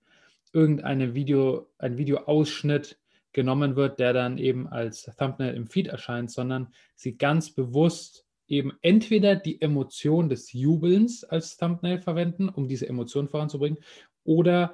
irgendeine 0.54 1.14
Video, 1.14 1.68
ein 1.78 1.98
Videoausschnitt 1.98 2.98
genommen 3.36 3.76
wird, 3.76 4.00
der 4.00 4.14
dann 4.14 4.38
eben 4.38 4.68
als 4.68 5.04
Thumbnail 5.18 5.54
im 5.54 5.68
Feed 5.68 5.88
erscheint, 5.88 6.32
sondern 6.32 6.74
sie 6.96 7.18
ganz 7.18 7.52
bewusst 7.52 8.26
eben 8.48 8.72
entweder 8.82 9.36
die 9.36 9.62
Emotion 9.62 10.30
des 10.30 10.54
Jubelns 10.54 11.26
als 11.26 11.58
Thumbnail 11.58 12.00
verwenden, 12.02 12.48
um 12.48 12.68
diese 12.68 12.88
Emotion 12.88 13.28
voranzubringen, 13.28 13.80
oder 14.24 14.74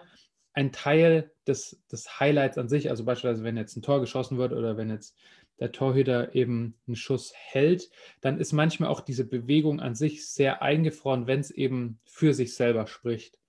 ein 0.54 0.72
Teil 0.72 1.32
des, 1.48 1.82
des 1.92 2.20
Highlights 2.20 2.58
an 2.60 2.70
sich, 2.70 2.90
also 2.90 3.04
beispielsweise 3.04 3.44
wenn 3.44 3.58
jetzt 3.58 3.76
ein 3.76 3.82
Tor 3.82 4.00
geschossen 4.00 4.38
wird 4.38 4.54
oder 4.54 4.78
wenn 4.78 4.90
jetzt 4.90 5.18
der 5.60 5.72
Torhüter 5.72 6.36
eben 6.36 6.76
einen 6.86 6.96
Schuss 6.96 7.34
hält, 7.36 7.90
dann 8.22 8.40
ist 8.40 8.52
manchmal 8.52 8.90
auch 8.90 9.02
diese 9.02 9.26
Bewegung 9.26 9.80
an 9.80 9.96
sich 9.96 10.28
sehr 10.28 10.62
eingefroren, 10.62 11.26
wenn 11.26 11.40
es 11.40 11.50
eben 11.50 12.00
für 12.06 12.34
sich 12.36 12.54
selber 12.54 12.86
spricht. 12.86 13.40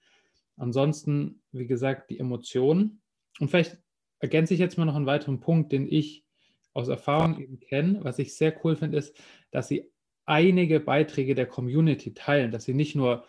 Ansonsten, 0.57 1.43
wie 1.53 1.67
gesagt, 1.67 2.09
die 2.11 2.19
Emotionen. 2.19 3.03
Und 3.41 3.51
vielleicht 3.51 3.82
ergänze 4.23 4.55
ich 4.55 4.61
jetzt 4.61 4.79
mal 4.79 4.85
noch 4.85 4.95
einen 4.95 5.07
weiteren 5.07 5.41
Punkt, 5.41 5.73
den 5.73 5.87
ich 5.87 6.25
aus 6.73 6.89
Erfahrung 6.89 7.39
eben 7.39 7.61
kenne. 7.61 8.01
Was 8.03 8.19
ich 8.19 8.35
sehr 8.35 8.55
cool 8.65 8.77
finde, 8.77 8.97
ist, 8.97 9.15
dass 9.51 9.69
sie 9.69 9.91
einige 10.25 10.81
Beiträge 10.81 11.35
der 11.35 11.47
Community 11.47 12.15
teilen, 12.15 12.53
dass 12.53 12.65
sie 12.65 12.73
nicht 12.73 12.95
nur 12.95 13.25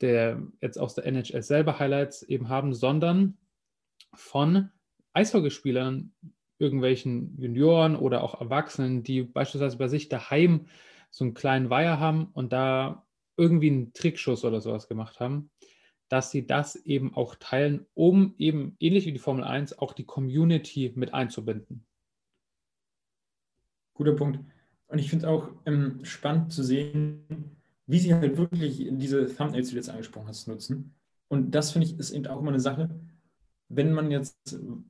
der, 0.00 0.42
jetzt 0.60 0.78
aus 0.78 0.96
der 0.96 1.06
NHL 1.06 1.42
selber 1.42 1.78
Highlights 1.78 2.24
eben 2.24 2.48
haben, 2.48 2.74
sondern 2.74 3.38
von 4.12 4.70
Eishockeyspielern, 5.12 6.12
irgendwelchen 6.58 7.40
Junioren 7.40 7.94
oder 7.94 8.24
auch 8.24 8.40
Erwachsenen, 8.40 9.04
die 9.04 9.22
beispielsweise 9.22 9.78
bei 9.78 9.88
sich 9.88 10.08
daheim 10.08 10.66
so 11.10 11.24
einen 11.24 11.34
kleinen 11.34 11.70
Weiher 11.70 12.00
haben 12.00 12.30
und 12.32 12.52
da 12.52 13.06
irgendwie 13.36 13.70
einen 13.70 13.92
Trickschuss 13.92 14.44
oder 14.44 14.60
sowas 14.60 14.88
gemacht 14.88 15.20
haben, 15.20 15.50
dass 16.12 16.30
sie 16.30 16.46
das 16.46 16.76
eben 16.76 17.14
auch 17.14 17.36
teilen, 17.36 17.86
um 17.94 18.34
eben 18.36 18.76
ähnlich 18.80 19.06
wie 19.06 19.12
die 19.12 19.18
Formel 19.18 19.44
1 19.44 19.78
auch 19.78 19.94
die 19.94 20.04
Community 20.04 20.92
mit 20.94 21.14
einzubinden. 21.14 21.86
Guter 23.94 24.12
Punkt. 24.12 24.38
Und 24.88 24.98
ich 24.98 25.08
finde 25.08 25.24
es 25.24 25.32
auch 25.32 25.48
ähm, 25.64 26.04
spannend 26.04 26.52
zu 26.52 26.62
sehen, 26.62 27.56
wie 27.86 27.98
sie 27.98 28.14
halt 28.14 28.36
wirklich 28.36 28.86
diese 28.90 29.26
Thumbnails, 29.34 29.68
die 29.68 29.72
du 29.72 29.78
jetzt 29.78 29.88
angesprochen 29.88 30.28
hast, 30.28 30.48
nutzen. 30.48 30.94
Und 31.28 31.52
das 31.52 31.72
finde 31.72 31.86
ich 31.86 31.98
ist 31.98 32.10
eben 32.10 32.26
auch 32.26 32.40
immer 32.40 32.50
eine 32.50 32.60
Sache, 32.60 32.90
wenn 33.70 33.94
man 33.94 34.10
jetzt, 34.10 34.36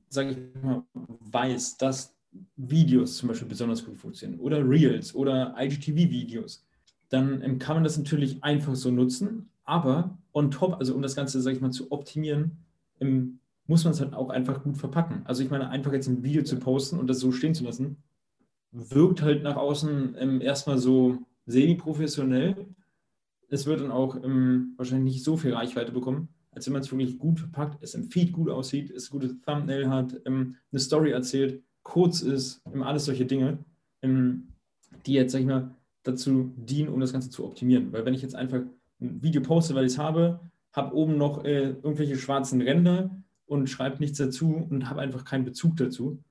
sage 0.09 0.31
ich 0.31 0.61
mal, 0.61 0.83
weiß, 0.93 1.77
dass 1.77 2.17
Videos 2.57 3.15
zum 3.15 3.29
Beispiel 3.29 3.47
besonders 3.47 3.85
gut 3.85 3.97
funktionieren 3.97 4.41
oder 4.41 4.67
Reels 4.67 5.15
oder 5.15 5.55
IGTV-Videos, 5.57 6.65
dann 7.07 7.41
ähm, 7.41 7.59
kann 7.59 7.77
man 7.77 7.85
das 7.85 7.97
natürlich 7.97 8.43
einfach 8.43 8.75
so 8.75 8.91
nutzen. 8.91 9.52
Aber 9.65 10.17
on 10.33 10.51
top, 10.51 10.75
also 10.79 10.93
um 10.93 11.01
das 11.01 11.15
Ganze, 11.15 11.41
sage 11.41 11.55
ich 11.55 11.61
mal, 11.61 11.71
zu 11.71 11.91
optimieren, 11.91 12.57
ähm, 12.99 13.39
muss 13.65 13.83
man 13.83 13.93
es 13.93 14.01
halt 14.01 14.13
auch 14.13 14.29
einfach 14.29 14.63
gut 14.63 14.77
verpacken. 14.77 15.21
Also 15.25 15.43
ich 15.43 15.49
meine, 15.49 15.69
einfach 15.69 15.93
jetzt 15.93 16.07
ein 16.07 16.23
Video 16.23 16.43
zu 16.43 16.57
posten 16.57 16.99
und 16.99 17.07
das 17.07 17.19
so 17.19 17.31
stehen 17.31 17.55
zu 17.55 17.63
lassen, 17.63 17.97
wirkt 18.71 19.21
halt 19.21 19.43
nach 19.43 19.55
außen 19.55 20.15
ähm, 20.17 20.41
erstmal 20.41 20.77
so 20.77 21.19
semi-professionell. 21.45 22.67
Es 23.49 23.65
wird 23.65 23.81
dann 23.81 23.91
auch 23.91 24.21
ähm, 24.23 24.73
wahrscheinlich 24.77 25.15
nicht 25.15 25.23
so 25.23 25.37
viel 25.37 25.53
Reichweite 25.53 25.91
bekommen, 25.91 26.29
als 26.51 26.65
wenn 26.65 26.73
man 26.73 26.81
es 26.81 26.91
wirklich 26.91 27.17
gut 27.17 27.39
verpackt, 27.39 27.81
es 27.81 27.93
im 27.93 28.05
Feed 28.05 28.33
gut 28.33 28.49
aussieht, 28.49 28.91
es 28.91 29.09
ein 29.09 29.19
gutes 29.19 29.39
Thumbnail 29.41 29.89
hat, 29.89 30.19
ähm, 30.25 30.55
eine 30.71 30.79
Story 30.79 31.11
erzählt, 31.11 31.63
kurz 31.83 32.21
ist, 32.21 32.61
ähm, 32.73 32.83
alles 32.83 33.05
solche 33.05 33.25
Dinge, 33.25 33.59
ähm, 34.01 34.49
die 35.05 35.13
jetzt, 35.13 35.31
sag 35.31 35.39
ich 35.39 35.45
mal, 35.45 35.75
dazu 36.03 36.53
dienen, 36.57 36.89
um 36.89 36.99
das 36.99 37.13
Ganze 37.13 37.29
zu 37.29 37.45
optimieren. 37.45 37.93
Weil 37.93 38.05
wenn 38.05 38.13
ich 38.13 38.21
jetzt 38.21 38.35
einfach 38.35 38.61
ein 39.03 39.21
Video 39.21 39.41
poste, 39.41 39.75
weil 39.75 39.85
ich 39.85 39.93
es 39.93 39.97
habe, 39.97 40.39
habe 40.71 40.95
oben 40.95 41.17
noch 41.17 41.43
äh, 41.43 41.69
irgendwelche 41.69 42.17
schwarzen 42.17 42.61
Ränder 42.61 43.11
und 43.45 43.69
schreibe 43.69 43.99
nichts 43.99 44.17
dazu 44.17 44.65
und 44.69 44.89
habe 44.89 45.01
einfach 45.01 45.25
keinen 45.25 45.45
Bezug 45.45 45.77
dazu, 45.77 46.23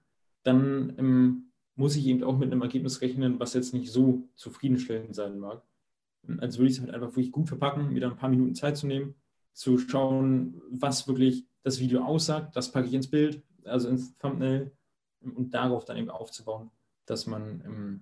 dann 0.43 0.95
ähm, 0.99 1.53
muss 1.77 1.97
ich 1.97 2.07
eben 2.07 2.25
auch 2.25 2.37
mit 2.37 2.51
einem 2.51 2.63
Ergebnis 2.63 3.01
rechnen, 3.01 3.39
was 3.39 3.55
jetzt 3.55 3.73
nicht 3.73 3.91
so 3.91 4.29
zufriedenstellend 4.35 5.15
sein 5.15 5.39
mag. 5.39 5.63
Also 6.39 6.59
würde 6.59 6.71
ich 6.71 6.77
es 6.77 6.81
halt 6.83 6.95
einfach 6.95 7.11
wirklich 7.11 7.33
gut 7.33 7.49
verpacken, 7.49 7.93
mir 7.93 8.01
da 8.01 8.11
ein 8.11 8.17
paar 8.17 8.29
Minuten 8.29 8.55
Zeit 8.55 8.77
zu 8.77 8.87
nehmen, 8.87 9.15
zu 9.53 9.79
schauen, 9.79 10.61
was 10.71 11.09
wirklich 11.09 11.47
das 11.63 11.81
Video 11.81 12.05
aussagt. 12.05 12.57
Das 12.57 12.73
packe 12.73 12.89
ich 12.89 12.95
ins 12.95 13.09
Bild, 13.09 13.43
also 13.65 13.89
ins 13.89 14.17
Thumbnail 14.19 14.73
und 15.21 15.55
darauf 15.55 15.85
dann 15.85 15.97
eben 15.97 16.11
aufzubauen, 16.11 16.71
dass 17.07 17.27
man 17.27 17.63
ähm, 17.65 18.01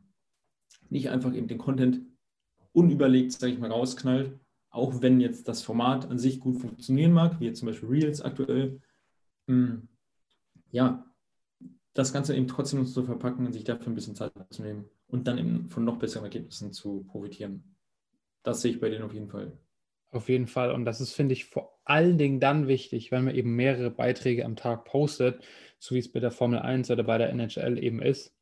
nicht 0.89 1.11
einfach 1.11 1.35
eben 1.35 1.49
den 1.49 1.59
Content 1.59 2.01
unüberlegt, 2.73 3.33
sage 3.33 3.53
ich 3.53 3.59
mal, 3.59 3.71
rausknallt, 3.71 4.39
auch 4.71 5.03
wenn 5.03 5.21
jetzt 5.21 5.49
das 5.49 5.63
Format 5.63 6.09
an 6.11 6.19
sich 6.19 6.41
gut 6.41 6.59
funktionieren 6.59 7.13
mag, 7.13 7.41
wie 7.41 7.47
jetzt 7.47 7.59
zum 7.59 7.67
Beispiel 7.67 7.89
Reels 7.89 8.23
aktuell. 8.23 8.81
Ähm, 9.49 9.89
ja, 10.71 11.05
das 11.93 12.13
Ganze 12.13 12.37
eben 12.37 12.47
trotzdem 12.47 12.87
zu 12.87 13.03
verpacken 13.03 13.47
und 13.47 13.53
sich 13.53 13.65
dafür 13.65 13.89
ein 13.89 13.95
bisschen 13.95 14.15
Zeit 14.15 14.33
zu 14.51 14.63
nehmen 14.63 14.89
und 15.09 15.27
dann 15.27 15.39
eben 15.39 15.69
von 15.69 15.85
noch 15.85 15.99
besseren 15.99 16.25
Ergebnissen 16.25 16.73
zu 16.73 17.05
profitieren. 17.05 17.77
Das 18.43 18.63
sehe 18.63 18.71
ich 18.73 18.81
bei 18.81 18.89
denen 18.89 19.03
auf 19.03 19.13
jeden 19.13 19.29
Fall. 19.29 19.53
Auf 20.13 20.29
jeden 20.29 20.47
Fall. 20.47 20.73
Und 20.73 20.85
das 20.85 21.01
ist, 21.01 21.13
finde 21.13 21.35
ich, 21.35 21.45
vor 21.45 21.81
allen 21.85 22.19
Dingen 22.19 22.41
dann 22.41 22.69
wichtig, 22.69 23.13
wenn 23.13 23.25
man 23.25 23.35
eben 23.35 23.55
mehrere 23.55 23.91
Beiträge 23.91 24.45
am 24.45 24.57
Tag 24.57 24.85
postet, 24.85 25.43
so 25.79 25.95
wie 25.95 26.01
es 26.01 26.11
bei 26.11 26.21
der 26.21 26.31
Formel 26.31 26.61
1 26.61 26.91
oder 26.91 27.05
bei 27.05 27.19
der 27.19 27.31
NHL 27.31 27.79
eben 27.79 28.03
ist, 28.03 28.35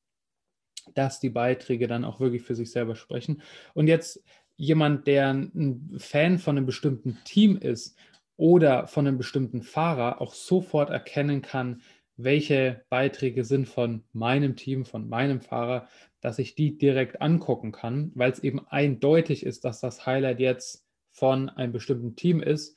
dass 0.95 1.21
die 1.21 1.31
Beiträge 1.31 1.87
dann 1.87 2.05
auch 2.05 2.21
wirklich 2.21 2.43
für 2.43 2.55
sich 2.55 2.71
selber 2.71 2.97
sprechen. 2.97 3.43
Und 3.75 3.87
jetzt 3.87 4.23
jemand, 4.59 5.07
der 5.07 5.31
ein 5.31 5.95
Fan 5.97 6.39
von 6.39 6.59
einem 6.59 6.67
bestimmten 6.67 7.17
Team 7.25 7.57
ist 7.57 7.97
oder 8.37 8.87
von 8.87 9.07
einem 9.07 9.17
bestimmten 9.17 9.63
Fahrer, 9.63 10.21
auch 10.21 10.35
sofort 10.35 10.91
erkennen 10.91 11.41
kann, 11.41 11.81
welche 12.17 12.85
Beiträge 12.91 13.45
sind 13.45 13.67
von 13.67 14.03
meinem 14.13 14.57
Team, 14.57 14.85
von 14.85 15.09
meinem 15.09 15.41
Fahrer, 15.41 15.89
dass 16.21 16.41
ich 16.41 16.57
die 16.57 16.77
direkt 16.77 17.23
angucken 17.23 17.71
kann, 17.71 18.11
weil 18.17 18.33
es 18.33 18.41
eben 18.41 18.67
eindeutig 18.69 19.47
ist, 19.47 19.65
dass 19.65 19.81
das 19.81 20.05
Highlight 20.05 20.41
jetzt 20.41 20.85
von 21.13 21.49
einem 21.49 21.73
bestimmten 21.73 22.17
Team 22.17 22.43
ist, 22.43 22.77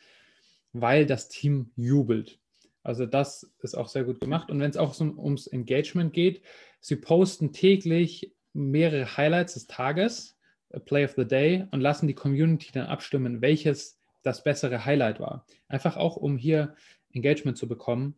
weil 0.73 1.07
das 1.07 1.29
Team 1.29 1.71
jubelt. 1.75 2.39
Also 2.83 3.07
das 3.07 3.51
ist 3.61 3.75
auch 3.75 3.87
sehr 3.87 4.03
gut 4.03 4.19
gemacht. 4.19 4.51
Und 4.51 4.59
wenn 4.59 4.69
es 4.69 4.77
auch 4.77 4.93
so 4.93 5.05
ums 5.05 5.47
Engagement 5.47 6.13
geht, 6.13 6.43
sie 6.79 6.95
posten 6.95 7.51
täglich 7.53 8.33
mehrere 8.53 9.17
Highlights 9.17 9.55
des 9.55 9.67
Tages, 9.67 10.37
Play 10.85 11.05
of 11.05 11.13
the 11.15 11.25
Day, 11.25 11.65
und 11.71 11.81
lassen 11.81 12.07
die 12.07 12.13
Community 12.13 12.71
dann 12.71 12.87
abstimmen, 12.87 13.41
welches 13.41 13.99
das 14.23 14.43
bessere 14.43 14.85
Highlight 14.85 15.19
war. 15.19 15.45
Einfach 15.67 15.97
auch, 15.97 16.15
um 16.15 16.37
hier 16.37 16.75
Engagement 17.13 17.57
zu 17.57 17.67
bekommen 17.67 18.15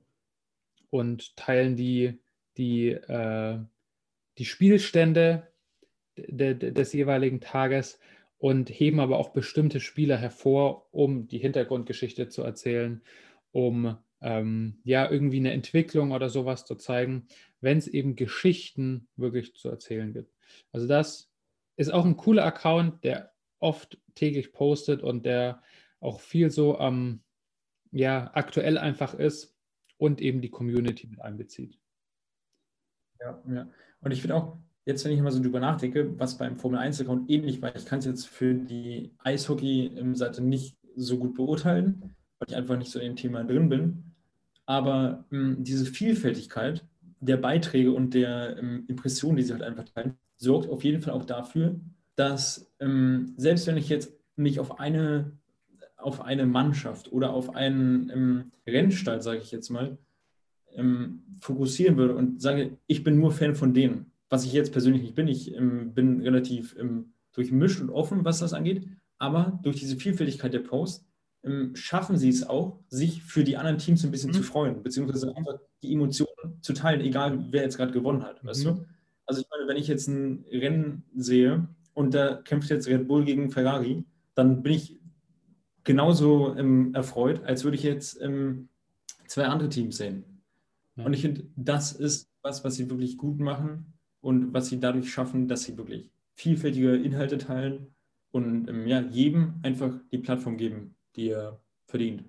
und 0.90 1.36
teilen 1.36 1.76
die, 1.76 2.20
die, 2.58 2.90
äh, 2.90 3.58
die 4.38 4.46
Spielstände 4.46 5.48
de, 6.18 6.54
de, 6.54 6.72
des 6.72 6.94
jeweiligen 6.94 7.42
Tages 7.42 8.00
und 8.38 8.70
heben 8.70 9.00
aber 9.00 9.18
auch 9.18 9.30
bestimmte 9.30 9.80
Spieler 9.80 10.18
hervor, 10.18 10.88
um 10.92 11.28
die 11.28 11.40
Hintergrundgeschichte 11.40 12.28
zu 12.28 12.44
erzählen, 12.44 13.02
um 13.52 13.98
ähm, 14.22 14.80
ja 14.84 15.10
irgendwie 15.10 15.38
eine 15.38 15.54
Entwicklung 15.54 16.12
oder 16.12 16.30
sowas 16.30 16.66
zu 16.66 16.76
zeigen, 16.76 17.28
wenn 17.62 17.78
es 17.78 17.88
eben 17.88 18.16
Geschichten 18.16 19.08
wirklich 19.16 19.56
zu 19.56 19.70
erzählen 19.70 20.12
gibt. 20.14 20.34
Also 20.72 20.88
das 20.88 21.33
ist 21.76 21.92
auch 21.92 22.06
ein 22.06 22.18
cooler 22.18 22.46
Account, 22.46 23.04
der 23.04 23.32
oft 23.60 23.98
täglich 24.16 24.54
postet 24.54 25.02
und 25.02 25.26
der 25.26 25.62
auch 26.00 26.20
viel 26.20 26.52
so 26.52 26.80
ähm, 26.80 27.22
ja, 27.92 28.32
aktuell 28.34 28.78
einfach 28.78 29.14
ist 29.14 29.56
und 29.98 30.22
eben 30.22 30.42
die 30.42 30.50
Community 30.50 31.08
mit 31.08 31.22
einbezieht. 31.22 31.80
Ja, 33.20 33.42
ja. 33.48 33.68
Und 34.02 34.12
ich 34.12 34.22
finde 34.22 34.36
auch, 34.36 34.58
jetzt, 34.86 35.06
wenn 35.06 35.14
ich 35.14 35.22
mal 35.22 35.32
so 35.32 35.42
drüber 35.42 35.60
nachdenke, 35.60 36.20
was 36.20 36.38
beim 36.38 36.58
Formel 36.58 36.80
1-Account 36.80 37.30
ähnlich 37.30 37.62
war, 37.62 37.76
ich 37.76 37.86
kann 37.86 38.00
es 38.00 38.06
jetzt 38.06 38.28
für 38.28 38.54
die 38.54 39.14
Eishockey-Seite 39.20 40.44
nicht 40.44 40.78
so 40.96 41.18
gut 41.18 41.36
beurteilen, 41.36 42.16
weil 42.40 42.50
ich 42.50 42.56
einfach 42.56 42.78
nicht 42.78 42.92
so 42.92 43.00
in 43.00 43.12
dem 43.12 43.16
Thema 43.16 43.44
drin 43.44 43.70
bin. 43.70 44.16
Aber 44.66 45.26
mh, 45.30 45.56
hm, 45.56 45.64
diese 45.64 45.86
Vielfältigkeit 45.86 46.86
der 47.20 47.38
Beiträge 47.38 47.92
und 47.92 48.14
der 48.14 48.58
ähm, 48.58 48.86
Impressionen, 48.88 49.38
die 49.38 49.44
sie 49.44 49.54
halt 49.54 49.64
einfach 49.64 49.86
teilen, 49.86 50.18
sorgt 50.38 50.70
auf 50.70 50.84
jeden 50.84 51.02
Fall 51.02 51.14
auch 51.14 51.26
dafür, 51.26 51.80
dass 52.16 52.72
ähm, 52.80 53.34
selbst 53.38 53.68
wenn 53.68 53.78
ich 53.78 53.90
jetzt 53.90 54.14
mich 54.36 54.60
auf 54.60 54.80
eine 54.80 55.32
auf 55.98 56.22
eine 56.22 56.46
Mannschaft 56.46 57.12
oder 57.12 57.32
auf 57.32 57.56
einen 57.56 58.10
ähm, 58.10 58.52
Rennstall, 58.68 59.22
sage 59.22 59.40
ich 59.40 59.52
jetzt 59.52 59.70
mal, 59.70 59.98
ähm, 60.76 61.24
fokussieren 61.40 61.98
würde 61.98 62.16
und 62.16 62.42
sage, 62.42 62.78
ich 62.88 63.04
bin 63.04 63.18
nur 63.18 63.32
Fan 63.32 63.56
von 63.56 63.74
denen, 63.74 64.12
was 64.30 64.46
ich 64.46 64.54
jetzt 64.54 64.72
persönlich 64.72 65.02
nicht 65.02 65.16
bin. 65.16 65.28
Ich 65.28 65.56
ähm, 65.56 65.94
bin 65.94 66.22
relativ 66.22 66.76
ähm, 66.78 67.14
durchmischt 67.34 67.82
und 67.82 67.90
offen, 67.90 68.26
was 68.26 68.40
das 68.40 68.54
angeht, 68.54 68.88
aber 69.18 69.60
durch 69.64 69.78
diese 69.78 69.96
Vielfältigkeit 69.96 70.54
der 70.54 70.60
Posts 70.60 71.06
ähm, 71.44 71.76
schaffen 71.76 72.18
sie 72.18 72.30
es 72.30 72.48
auch, 72.48 72.80
sich 72.90 73.24
für 73.24 73.44
die 73.44 73.58
anderen 73.58 73.78
Teams 73.78 74.04
ein 74.04 74.12
bisschen 74.12 74.32
mhm. 74.32 74.36
zu 74.36 74.44
freuen, 74.44 74.84
beziehungsweise 74.84 75.36
einfach 75.36 75.60
die 75.82 75.94
Emotionen 75.94 76.62
zu 76.62 76.74
teilen, 76.74 77.02
egal 77.02 77.48
wer 77.52 77.64
jetzt 77.64 77.78
gerade 77.78 77.92
gewonnen 77.92 78.24
hat, 78.24 78.44
weißt 78.44 78.66
mhm. 78.66 78.70
du? 78.70 78.86
Also 79.26 79.42
ich 79.42 79.48
meine, 79.50 79.68
wenn 79.68 79.78
ich 79.78 79.88
jetzt 79.88 80.08
ein 80.08 80.46
Rennen 80.52 81.04
sehe 81.16 81.68
und 81.94 82.14
da 82.14 82.36
kämpft 82.36 82.70
jetzt 82.70 82.88
Red 82.88 83.08
Bull 83.08 83.26
gegen 83.26 83.52
Ferrari, 83.52 84.04
dann 84.36 84.64
bin 84.64 84.74
ich 84.74 85.00
genauso 85.84 86.56
ähm, 86.56 86.94
erfreut, 86.94 87.44
als 87.44 87.64
würde 87.64 87.78
ich 87.78 87.84
jetzt 87.84 88.22
ähm, 88.22 88.70
zwei 89.28 89.46
andere 89.46 89.70
Teams 89.70 89.98
sehen. 89.98 90.24
Ja. 90.96 91.06
Und 91.06 91.14
ich 91.14 91.22
finde, 91.22 91.48
das 91.56 91.94
ist 91.94 92.30
was, 92.42 92.64
was 92.64 92.76
sie 92.76 92.90
wirklich 92.90 93.18
gut 93.18 93.40
machen 93.40 93.94
und 94.22 94.54
was 94.54 94.68
sie 94.68 94.80
dadurch 94.80 95.12
schaffen, 95.12 95.48
dass 95.48 95.64
sie 95.64 95.78
wirklich 95.78 96.10
vielfältige 96.36 96.96
Inhalte 96.96 97.38
teilen 97.38 97.94
und 98.32 98.68
ähm, 98.68 98.88
ja, 98.88 99.02
jedem 99.02 99.56
einfach 99.64 99.94
die 100.12 100.18
Plattform 100.18 100.58
geben, 100.58 100.96
die 101.16 101.30
er 101.30 101.60
verdient. 101.86 102.24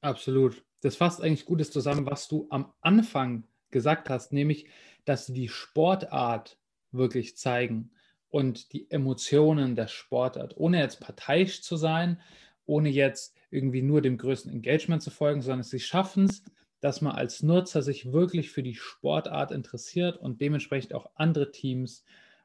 Absolut. 0.00 0.64
Das 0.80 0.96
fasst 0.96 1.20
eigentlich 1.20 1.44
Gutes 1.44 1.70
zusammen, 1.70 2.06
was 2.06 2.28
du 2.28 2.46
am 2.50 2.72
Anfang 2.80 3.44
gesagt 3.70 4.08
hast, 4.08 4.32
nämlich, 4.32 4.68
dass 5.06 5.26
die 5.26 5.48
Sportart 5.48 6.58
wirklich 6.92 7.36
zeigen 7.36 7.90
und 8.28 8.72
die 8.74 8.90
Emotionen 8.90 9.74
der 9.74 9.88
Sportart, 9.88 10.58
ohne 10.58 10.80
jetzt 10.80 11.00
parteiisch 11.00 11.62
zu 11.62 11.76
sein, 11.76 12.20
ohne 12.66 12.90
jetzt 12.90 13.34
irgendwie 13.50 13.82
nur 13.82 14.02
dem 14.02 14.18
größten 14.18 14.52
Engagement 14.52 15.02
zu 15.02 15.10
folgen, 15.10 15.40
sondern 15.40 15.62
sie 15.62 15.80
schaffen 15.80 16.26
es, 16.26 16.42
dass 16.80 17.00
man 17.00 17.14
als 17.14 17.42
Nutzer 17.42 17.80
sich 17.82 18.12
wirklich 18.12 18.50
für 18.50 18.62
die 18.62 18.74
Sportart 18.74 19.52
interessiert 19.52 20.18
und 20.18 20.40
dementsprechend 20.40 20.92
auch 20.92 21.10
andere 21.14 21.50
Teams, 21.50 22.04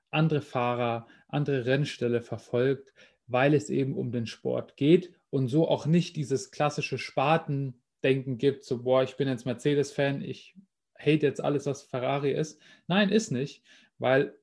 andere 0.09 0.41
Fahrer, 0.41 1.07
andere 1.27 1.65
Rennställe 1.65 2.21
verfolgt, 2.21 2.93
weil 3.27 3.53
es 3.53 3.69
eben 3.69 3.95
um 3.95 4.11
den 4.11 4.27
Sport 4.27 4.77
geht 4.77 5.11
und 5.29 5.47
so 5.47 5.67
auch 5.67 5.85
nicht 5.85 6.15
dieses 6.15 6.51
klassische 6.51 6.97
Spartendenken 6.97 8.37
gibt, 8.37 8.65
so, 8.65 8.83
boah, 8.83 9.03
ich 9.03 9.15
bin 9.15 9.27
jetzt 9.27 9.45
Mercedes-Fan, 9.45 10.21
ich 10.21 10.55
hate 11.01 11.25
jetzt 11.25 11.43
alles, 11.43 11.65
was 11.65 11.83
Ferrari 11.83 12.31
ist. 12.31 12.59
Nein, 12.87 13.09
ist 13.09 13.31
nicht, 13.31 13.63
weil 13.97 14.35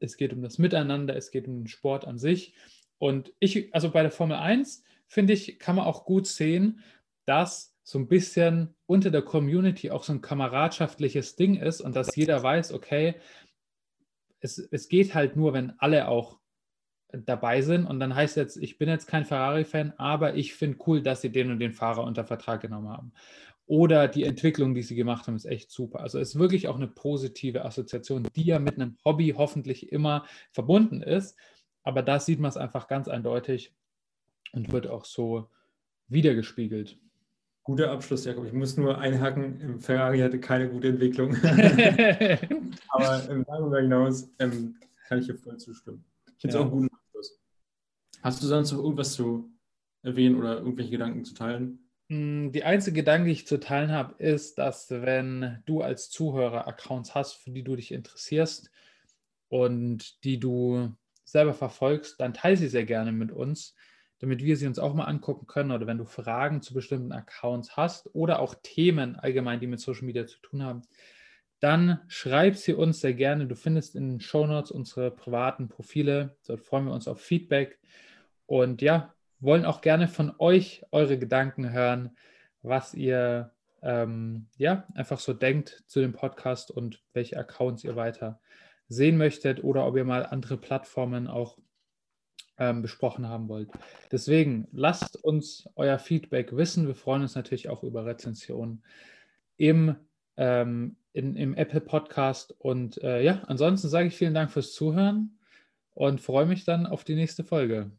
es 0.00 0.16
geht 0.16 0.32
um 0.32 0.42
das 0.42 0.58
Miteinander, 0.58 1.16
es 1.16 1.30
geht 1.30 1.46
um 1.48 1.60
den 1.60 1.66
Sport 1.66 2.06
an 2.06 2.18
sich. 2.18 2.54
Und 2.98 3.32
ich, 3.38 3.74
also 3.74 3.90
bei 3.90 4.02
der 4.02 4.10
Formel 4.10 4.36
1, 4.36 4.84
finde 5.06 5.32
ich, 5.32 5.58
kann 5.58 5.76
man 5.76 5.86
auch 5.86 6.04
gut 6.04 6.26
sehen, 6.26 6.80
dass 7.26 7.74
so 7.82 7.98
ein 7.98 8.08
bisschen 8.08 8.74
unter 8.86 9.10
der 9.10 9.22
Community 9.22 9.90
auch 9.90 10.04
so 10.04 10.12
ein 10.12 10.22
kameradschaftliches 10.22 11.36
Ding 11.36 11.56
ist 11.56 11.80
und 11.80 11.94
dass 11.94 12.16
jeder 12.16 12.42
weiß, 12.42 12.72
okay, 12.72 13.16
es, 14.40 14.58
es 14.58 14.88
geht 14.88 15.14
halt 15.14 15.36
nur, 15.36 15.52
wenn 15.52 15.74
alle 15.78 16.08
auch 16.08 16.38
dabei 17.12 17.62
sind. 17.62 17.86
Und 17.86 18.00
dann 18.00 18.14
heißt 18.14 18.36
jetzt, 18.36 18.56
ich 18.56 18.78
bin 18.78 18.88
jetzt 18.88 19.06
kein 19.06 19.24
Ferrari-Fan, 19.24 19.94
aber 19.98 20.34
ich 20.34 20.54
finde 20.54 20.78
cool, 20.86 21.02
dass 21.02 21.20
sie 21.20 21.30
den 21.30 21.50
und 21.50 21.58
den 21.58 21.72
Fahrer 21.72 22.04
unter 22.04 22.24
Vertrag 22.24 22.60
genommen 22.60 22.88
haben. 22.88 23.12
Oder 23.66 24.08
die 24.08 24.24
Entwicklung, 24.24 24.74
die 24.74 24.82
sie 24.82 24.94
gemacht 24.94 25.26
haben, 25.26 25.36
ist 25.36 25.46
echt 25.46 25.70
super. 25.70 26.00
Also 26.00 26.18
es 26.18 26.30
ist 26.30 26.38
wirklich 26.38 26.68
auch 26.68 26.76
eine 26.76 26.88
positive 26.88 27.64
Assoziation, 27.64 28.28
die 28.36 28.44
ja 28.44 28.58
mit 28.58 28.74
einem 28.74 28.98
Hobby 29.04 29.34
hoffentlich 29.36 29.90
immer 29.90 30.26
verbunden 30.52 31.00
ist. 31.00 31.38
Aber 31.82 32.02
da 32.02 32.20
sieht 32.20 32.40
man 32.40 32.50
es 32.50 32.56
einfach 32.56 32.88
ganz 32.88 33.08
eindeutig 33.08 33.74
und 34.52 34.70
wird 34.70 34.86
auch 34.86 35.04
so 35.04 35.48
wiedergespiegelt. 36.08 36.98
Guter 37.62 37.90
Abschluss, 37.90 38.26
Jakob. 38.26 38.44
Ich 38.44 38.52
muss 38.52 38.76
nur 38.76 38.98
einhaken. 38.98 39.80
Ferrari 39.80 40.18
hatte 40.20 40.38
keine 40.38 40.68
gute 40.68 40.88
Entwicklung. 40.88 41.34
Aber 42.90 43.30
im 43.30 43.44
darüber 43.46 43.80
hinaus 43.80 44.30
ähm, 44.38 44.76
kann 45.08 45.20
ich 45.20 45.26
hier 45.26 45.36
voll 45.36 45.56
zustimmen. 45.56 46.04
Ich 46.26 46.42
finde 46.42 46.48
es 46.48 46.54
ja. 46.54 46.60
auch 46.60 46.64
einen 46.64 46.82
guten 46.82 46.94
Abschluss. 46.94 47.40
Hast 48.22 48.42
du 48.42 48.46
sonst 48.46 48.72
noch 48.72 48.82
irgendwas 48.82 49.14
zu 49.14 49.50
erwähnen 50.02 50.36
oder 50.36 50.58
irgendwelche 50.58 50.90
Gedanken 50.90 51.24
zu 51.24 51.32
teilen? 51.32 51.83
Mm, 52.08 52.50
die 52.50 52.64
einzige 52.64 53.00
Gedanke, 53.00 53.26
die 53.26 53.32
ich 53.32 53.46
zu 53.46 53.58
teilen 53.58 53.90
habe, 53.90 54.14
ist, 54.22 54.58
dass 54.58 54.90
wenn 54.90 55.62
du 55.66 55.82
als 55.82 56.10
Zuhörer 56.10 56.66
Accounts 56.66 57.14
hast, 57.14 57.34
für 57.34 57.50
die 57.50 57.64
du 57.64 57.76
dich 57.76 57.92
interessierst 57.92 58.70
und 59.48 60.22
die 60.24 60.38
du 60.38 60.94
selber 61.24 61.54
verfolgst, 61.54 62.20
dann 62.20 62.34
teile 62.34 62.56
sie 62.56 62.68
sehr 62.68 62.84
gerne 62.84 63.12
mit 63.12 63.32
uns, 63.32 63.74
damit 64.18 64.42
wir 64.42 64.56
sie 64.56 64.66
uns 64.66 64.78
auch 64.78 64.94
mal 64.94 65.04
angucken 65.04 65.46
können. 65.46 65.70
Oder 65.70 65.86
wenn 65.86 65.98
du 65.98 66.04
Fragen 66.04 66.60
zu 66.62 66.74
bestimmten 66.74 67.12
Accounts 67.12 67.76
hast 67.76 68.14
oder 68.14 68.40
auch 68.40 68.54
Themen 68.62 69.16
allgemein, 69.16 69.60
die 69.60 69.66
mit 69.66 69.80
Social 69.80 70.04
Media 70.04 70.26
zu 70.26 70.38
tun 70.40 70.62
haben, 70.62 70.82
dann 71.60 72.00
schreib 72.08 72.56
sie 72.56 72.74
uns 72.74 73.00
sehr 73.00 73.14
gerne. 73.14 73.46
Du 73.46 73.56
findest 73.56 73.96
in 73.96 74.10
den 74.10 74.20
Show 74.20 74.46
Notes 74.46 74.70
unsere 74.70 75.10
privaten 75.10 75.68
Profile. 75.68 76.36
Dort 76.46 76.60
freuen 76.60 76.84
wir 76.86 76.92
uns 76.92 77.08
auf 77.08 77.20
Feedback. 77.20 77.78
Und 78.46 78.82
ja, 78.82 79.13
wollen 79.44 79.64
auch 79.64 79.80
gerne 79.80 80.08
von 80.08 80.32
euch 80.38 80.84
eure 80.90 81.18
Gedanken 81.18 81.72
hören, 81.72 82.16
was 82.62 82.94
ihr 82.94 83.52
ähm, 83.82 84.46
ja 84.56 84.86
einfach 84.94 85.20
so 85.20 85.34
denkt 85.34 85.84
zu 85.86 86.00
dem 86.00 86.12
Podcast 86.12 86.70
und 86.70 87.02
welche 87.12 87.36
Accounts 87.36 87.84
ihr 87.84 87.96
weiter 87.96 88.40
sehen 88.88 89.16
möchtet 89.16 89.62
oder 89.62 89.86
ob 89.86 89.96
ihr 89.96 90.04
mal 90.04 90.26
andere 90.26 90.56
Plattformen 90.56 91.26
auch 91.26 91.58
ähm, 92.58 92.82
besprochen 92.82 93.28
haben 93.28 93.48
wollt. 93.48 93.70
Deswegen 94.12 94.68
lasst 94.72 95.22
uns 95.22 95.68
euer 95.76 95.98
Feedback 95.98 96.56
wissen. 96.56 96.86
Wir 96.86 96.94
freuen 96.94 97.22
uns 97.22 97.34
natürlich 97.34 97.68
auch 97.68 97.82
über 97.82 98.06
Rezensionen 98.06 98.82
im, 99.56 99.96
ähm, 100.36 100.96
in, 101.12 101.36
im 101.36 101.54
Apple 101.54 101.80
Podcast. 101.80 102.54
Und 102.58 103.02
äh, 103.02 103.22
ja, 103.22 103.42
ansonsten 103.46 103.88
sage 103.88 104.08
ich 104.08 104.16
vielen 104.16 104.34
Dank 104.34 104.50
fürs 104.50 104.72
Zuhören 104.72 105.38
und 105.94 106.20
freue 106.20 106.46
mich 106.46 106.64
dann 106.64 106.86
auf 106.86 107.04
die 107.04 107.14
nächste 107.14 107.44
Folge. 107.44 107.90